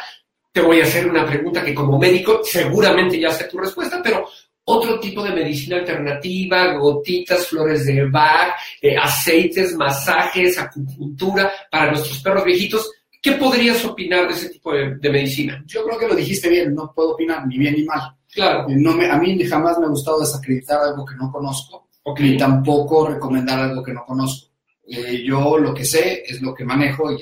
[0.52, 4.26] Te voy a hacer una pregunta que como médico seguramente ya sé tu respuesta, pero
[4.68, 12.20] otro tipo de medicina alternativa, gotitas, flores de Bach, eh, aceites, masajes, acupuntura para nuestros
[12.20, 12.90] perros viejitos.
[13.26, 15.64] ¿Qué podrías opinar de ese tipo de, medicina?
[15.66, 18.16] Yo creo que lo dijiste bien, no puedo opinar ni bien ni mal.
[18.32, 18.68] Claro.
[18.70, 23.08] No me, a mí jamás me ha gustado desacreditar algo que no conozco, ni tampoco
[23.08, 24.52] recomendar algo que no conozco.
[24.88, 27.18] Eh, yo lo que sé es lo que manejo,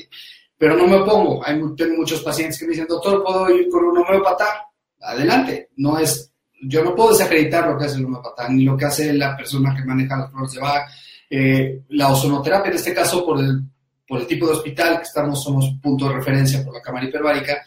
[0.58, 1.42] pero no me opongo.
[1.46, 4.68] Hay tengo muchos pacientes que me dicen, doctor, ¿puedo ir con un homeopata?
[5.00, 5.70] Adelante.
[5.78, 6.34] No es,
[6.64, 9.74] yo no puedo desacreditar lo que hace el homeopata, ni lo que hace la persona
[9.74, 10.84] que maneja las flores de Bach.
[11.30, 13.62] Eh, la ozonoterapia, en este caso, por el
[14.08, 17.64] por el tipo de hospital que estamos, somos punto de referencia por la cámara hiperbárica,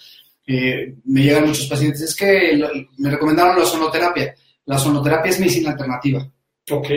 [0.47, 4.35] eh, me llegan muchos pacientes, es que me recomendaron la sonoterapia.
[4.67, 6.27] La sonoterapia es medicina alternativa.
[6.71, 6.89] Ok.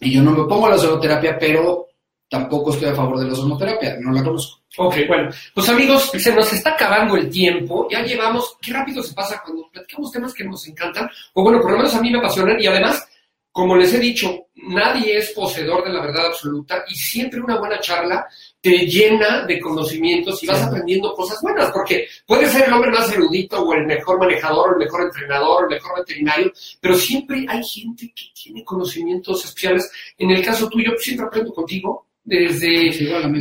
[0.00, 1.86] Y yo no me pongo a la sonoterapia, pero
[2.28, 4.62] tampoco estoy a favor de la sonoterapia, no la conozco.
[4.78, 9.14] Ok, bueno, pues amigos, se nos está acabando el tiempo, ya llevamos, qué rápido se
[9.14, 12.18] pasa cuando platicamos temas que nos encantan, o bueno, por lo menos a mí me
[12.18, 13.08] apasionan, y además,
[13.50, 17.80] como les he dicho, nadie es poseedor de la verdad absoluta, y siempre una buena
[17.80, 18.26] charla
[18.66, 23.12] te llena de conocimientos y vas aprendiendo cosas buenas, porque puede ser el hombre más
[23.12, 27.46] erudito o el mejor manejador, o el mejor entrenador, o el mejor veterinario, pero siempre
[27.48, 29.88] hay gente que tiene conocimientos especiales.
[30.18, 32.90] En el caso tuyo, siempre aprendo contigo, desde,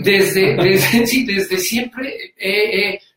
[0.03, 2.35] desde, desde, sí, desde siempre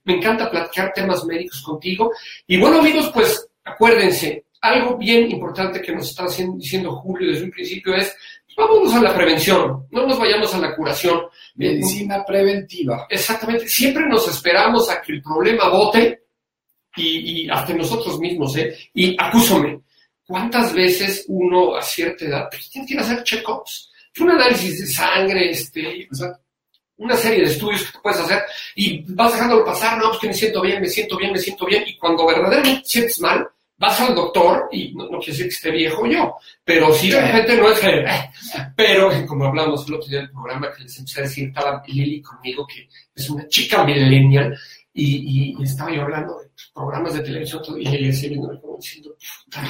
[0.04, 2.10] me encanta platicar temas médicos contigo.
[2.46, 6.24] Y bueno, amigos, pues acuérdense, algo bien importante que nos está
[6.56, 8.16] diciendo Julio desde un principio es,
[8.58, 11.20] vámonos a la prevención, no nos vayamos a la curación.
[11.54, 13.06] Medicina preventiva.
[13.08, 16.24] Exactamente, siempre nos esperamos a que el problema bote
[16.96, 18.76] y, hasta nosotros mismos, ¿eh?
[18.94, 19.80] Y acúsame,
[20.26, 23.92] ¿cuántas veces uno a cierta edad pues, tiene que hacer check-ups?
[24.20, 26.08] Un análisis de sangre, este,
[26.96, 28.42] una serie de estudios que tú puedes hacer
[28.74, 31.64] y vas dejándolo pasar, no, pues que me siento bien, me siento bien, me siento
[31.64, 33.48] bien, y cuando verdaderamente sientes mal,
[33.78, 37.56] vas al doctor y no, quiere decir que esté viejo yo, pero sí de repente
[37.56, 38.04] no es que,
[38.76, 42.20] pero como hablamos el otro día del programa que les empecé a decir, estaba Lili
[42.20, 44.56] conmigo, que es una chica millennial,
[44.92, 49.14] y, y, estaba yo hablando de programas de televisión y ella decía, como diciendo,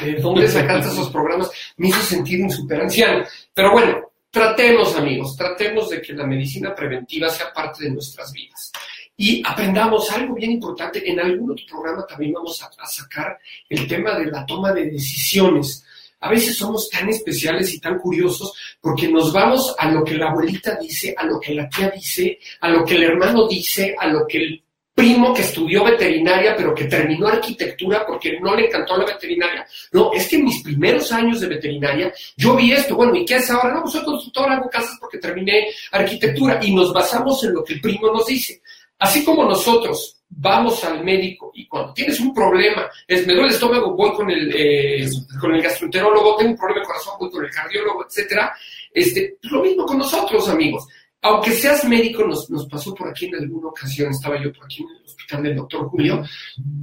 [0.02, 1.50] ¿de dónde sacaste esos programas?
[1.76, 3.24] Me hizo sentir un super anciano.
[3.52, 8.72] Pero bueno, tratemos amigos, tratemos de que la medicina preventiva sea parte de nuestras vidas
[9.20, 11.02] y aprendamos algo bien importante.
[11.10, 13.38] En algún otro programa también vamos a, sacar
[13.68, 15.84] el tema de la toma de decisiones.
[16.20, 20.30] A veces somos tan especiales y tan curiosos porque nos vamos a lo que la
[20.30, 24.06] abuelita dice, a lo que la tía dice, a lo que el hermano dice, a
[24.06, 24.62] lo que el
[24.94, 29.66] primo que estudió veterinaria pero que terminó arquitectura porque no le encantó la veterinaria.
[29.92, 33.36] No, es que en mis primeros años de veterinaria yo vi esto, bueno, ¿y qué
[33.36, 33.74] es ahora?
[33.74, 37.74] No, pues soy constructor, hago casas porque terminé arquitectura y nos basamos en lo que
[37.74, 38.60] el primo nos dice.
[38.98, 43.54] Así como nosotros vamos al médico y cuando tienes un problema, es me duele el
[43.54, 45.08] estómago, voy con el, eh,
[45.40, 48.52] con el gastroenterólogo, tengo un problema de corazón, voy con el cardiólogo, etcétera.
[48.92, 50.86] Este, lo mismo con nosotros, amigos.
[51.20, 54.82] Aunque seas médico, nos, nos pasó por aquí en alguna ocasión, estaba yo por aquí
[54.82, 56.24] en el hospital del doctor Julio,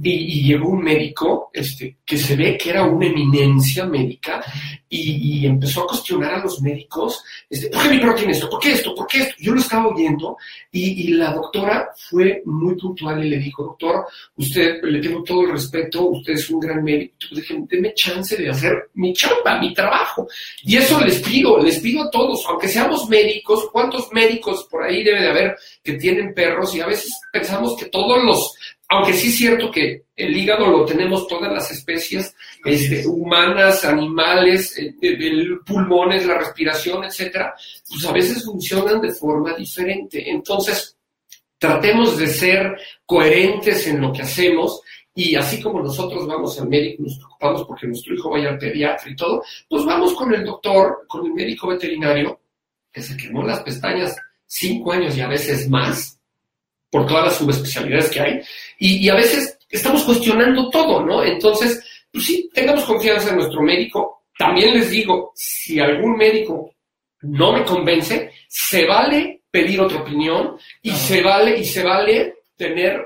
[0.02, 4.44] y, llegó un médico este, que se ve que era una eminencia médica,
[4.96, 8.50] y, empezó a cuestionar a los médicos, este, ¿por qué mi perro tiene esto?
[8.50, 8.94] ¿Por qué esto?
[8.94, 9.34] ¿Por qué esto?
[9.38, 10.36] Yo lo estaba oyendo,
[10.72, 15.52] y, la doctora fue muy puntual y le dijo, doctor, usted, le tengo todo el
[15.52, 20.28] respeto, usted es un gran médico, déjeme chance de hacer mi chamba, mi trabajo.
[20.62, 25.02] Y eso les pido, les pido a todos, aunque seamos médicos, ¿cuántos médicos por ahí
[25.02, 28.54] debe de haber que tienen perros y a veces pensamos que todos los,
[28.88, 32.34] aunque sí es cierto que el hígado lo tenemos todas las especies,
[32.64, 37.54] este, humanas, animales, eh, el pulmones, la respiración, etcétera,
[37.88, 40.30] pues a veces funcionan de forma diferente.
[40.30, 40.96] Entonces,
[41.58, 44.80] tratemos de ser coherentes en lo que hacemos
[45.14, 49.10] y así como nosotros vamos al médico, nos preocupamos porque nuestro hijo vaya al pediatra
[49.10, 52.38] y todo, pues vamos con el doctor, con el médico veterinario
[52.92, 54.14] que se quemó las pestañas
[54.44, 56.15] cinco años y a veces más,
[56.96, 58.40] por todas las subespecialidades que hay,
[58.78, 61.22] y, a veces estamos cuestionando todo, ¿no?
[61.22, 64.22] Entonces, pues sí, tengamos confianza en nuestro médico.
[64.38, 66.74] También les digo, si algún médico
[67.20, 72.98] no me convence, se vale pedir otra opinión y se vale y se vale tener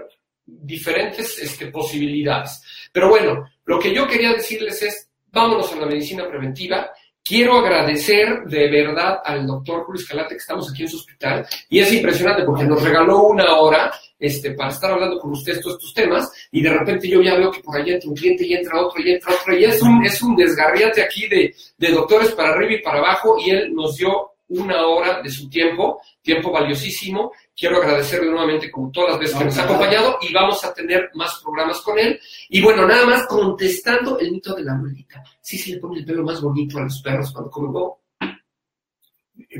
[0.46, 2.62] diferentes este, posibilidades.
[2.92, 6.92] Pero bueno, lo que yo quería decirles es, vámonos a la medicina preventiva
[7.22, 11.78] Quiero agradecer de verdad al doctor Julio Escalante que estamos aquí en su hospital y
[11.78, 15.94] es impresionante porque nos regaló una hora este, para estar hablando con ustedes todos estos
[15.94, 18.84] temas y de repente yo ya veo que por allá entra un cliente y entra
[18.84, 22.50] otro y entra otro y es un, es un desgarriate aquí de, de doctores para
[22.50, 27.32] arriba y para abajo y él nos dio una hora de su tiempo, tiempo valiosísimo.
[27.60, 31.10] Quiero agradecerle nuevamente como todas las veces que nos ha acompañado y vamos a tener
[31.12, 32.18] más programas con él.
[32.48, 35.22] Y bueno, nada más contestando el mito de la abuelita.
[35.42, 38.00] Sí se le pone el pelo más bonito a los perros cuando comen huevo.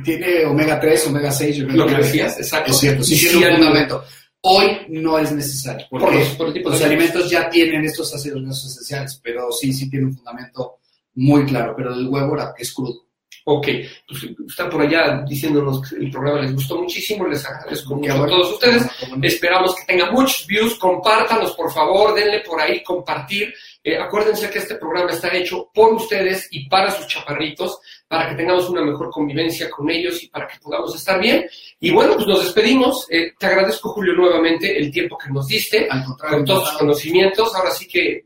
[0.02, 1.58] Tiene omega 3, omega 6.
[1.58, 2.70] Lo que decías, exacto.
[2.70, 4.02] Es cierto, sí, tiene un fundamento.
[4.40, 9.20] Hoy no es necesario, porque por los, los alimentos ya tienen estos ácidos grasos esenciales,
[9.22, 10.78] pero sí, sí tiene un fundamento
[11.16, 13.09] muy claro, pero el huevo es crudo.
[13.44, 13.68] Ok,
[14.06, 18.26] pues están por allá diciéndonos que el programa les gustó muchísimo, les agradezco mucho a
[18.26, 18.86] todos ustedes.
[19.22, 23.52] Esperamos que tengan muchos views, compártanos por favor, denle por ahí compartir.
[23.82, 28.36] Eh, acuérdense que este programa está hecho por ustedes y para sus chaparritos, para que
[28.36, 31.48] tengamos una mejor convivencia con ellos y para que podamos estar bien.
[31.80, 33.06] Y bueno, pues nos despedimos.
[33.10, 35.88] Eh, te agradezco, Julio, nuevamente el tiempo que nos diste,
[36.18, 37.54] con todos tus conocimientos.
[37.54, 38.24] Ahora sí que,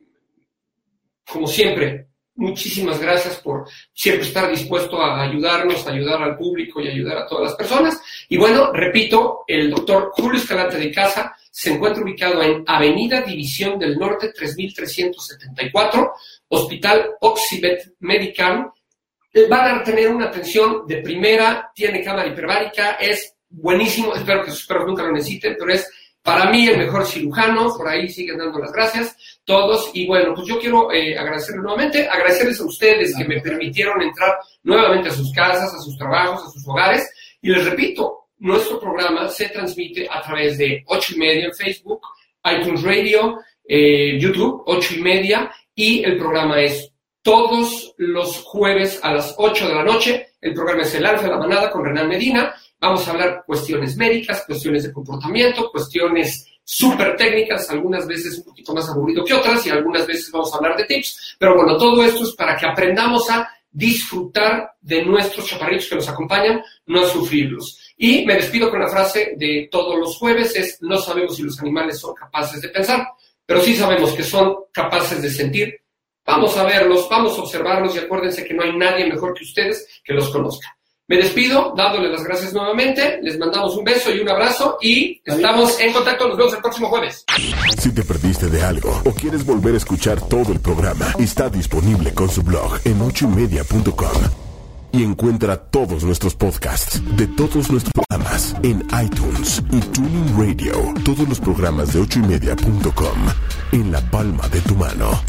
[1.30, 6.88] como siempre, Muchísimas gracias por siempre estar dispuesto a ayudarnos, a ayudar al público y
[6.88, 8.00] ayudar a todas las personas.
[8.28, 13.78] Y bueno, repito, el doctor Julio Escalante de Casa se encuentra ubicado en Avenida División
[13.78, 16.12] del Norte 3374,
[16.48, 18.72] Hospital Oxibet Medical.
[19.50, 24.66] Va a tener una atención de primera, tiene cámara hiperbárica, es buenísimo, espero que sus
[24.66, 25.88] perros nunca lo necesiten, pero es
[26.24, 29.14] para mí el mejor cirujano, por ahí siguen dando las gracias
[29.44, 29.90] todos.
[29.92, 34.38] Y bueno, pues yo quiero eh, agradecerles nuevamente, agradecerles a ustedes que me permitieron entrar
[34.62, 37.12] nuevamente a sus casas, a sus trabajos, a sus hogares.
[37.42, 42.00] Y les repito, nuestro programa se transmite a través de ocho y media en Facebook,
[42.42, 49.12] iTunes Radio, eh, YouTube, ocho y media, y el programa es todos los jueves a
[49.12, 50.28] las 8 de la noche.
[50.40, 52.54] El programa es El Alfa de la Manada con Renan Medina.
[52.84, 58.74] Vamos a hablar cuestiones médicas, cuestiones de comportamiento, cuestiones súper técnicas, algunas veces un poquito
[58.74, 61.36] más aburrido que otras y algunas veces vamos a hablar de tips.
[61.38, 66.08] Pero bueno, todo esto es para que aprendamos a disfrutar de nuestros chaparritos que nos
[66.10, 67.80] acompañan, no a sufrirlos.
[67.96, 71.58] Y me despido con la frase de todos los jueves, es no sabemos si los
[71.60, 73.08] animales son capaces de pensar,
[73.46, 75.80] pero sí sabemos que son capaces de sentir.
[76.26, 80.02] Vamos a verlos, vamos a observarlos y acuérdense que no hay nadie mejor que ustedes
[80.04, 80.76] que los conozca.
[81.06, 85.78] Me despido dándoles las gracias nuevamente, les mandamos un beso y un abrazo y estamos
[85.78, 87.26] en contacto, nos vemos el próximo jueves.
[87.78, 92.14] Si te perdiste de algo o quieres volver a escuchar todo el programa, está disponible
[92.14, 94.16] con su blog en ochoymedia.com.
[94.92, 100.94] Y encuentra todos nuestros podcasts de todos nuestros programas en iTunes y Tuning Radio.
[101.04, 103.18] Todos los programas de ochoymedia.com
[103.72, 105.20] en la palma de tu mano.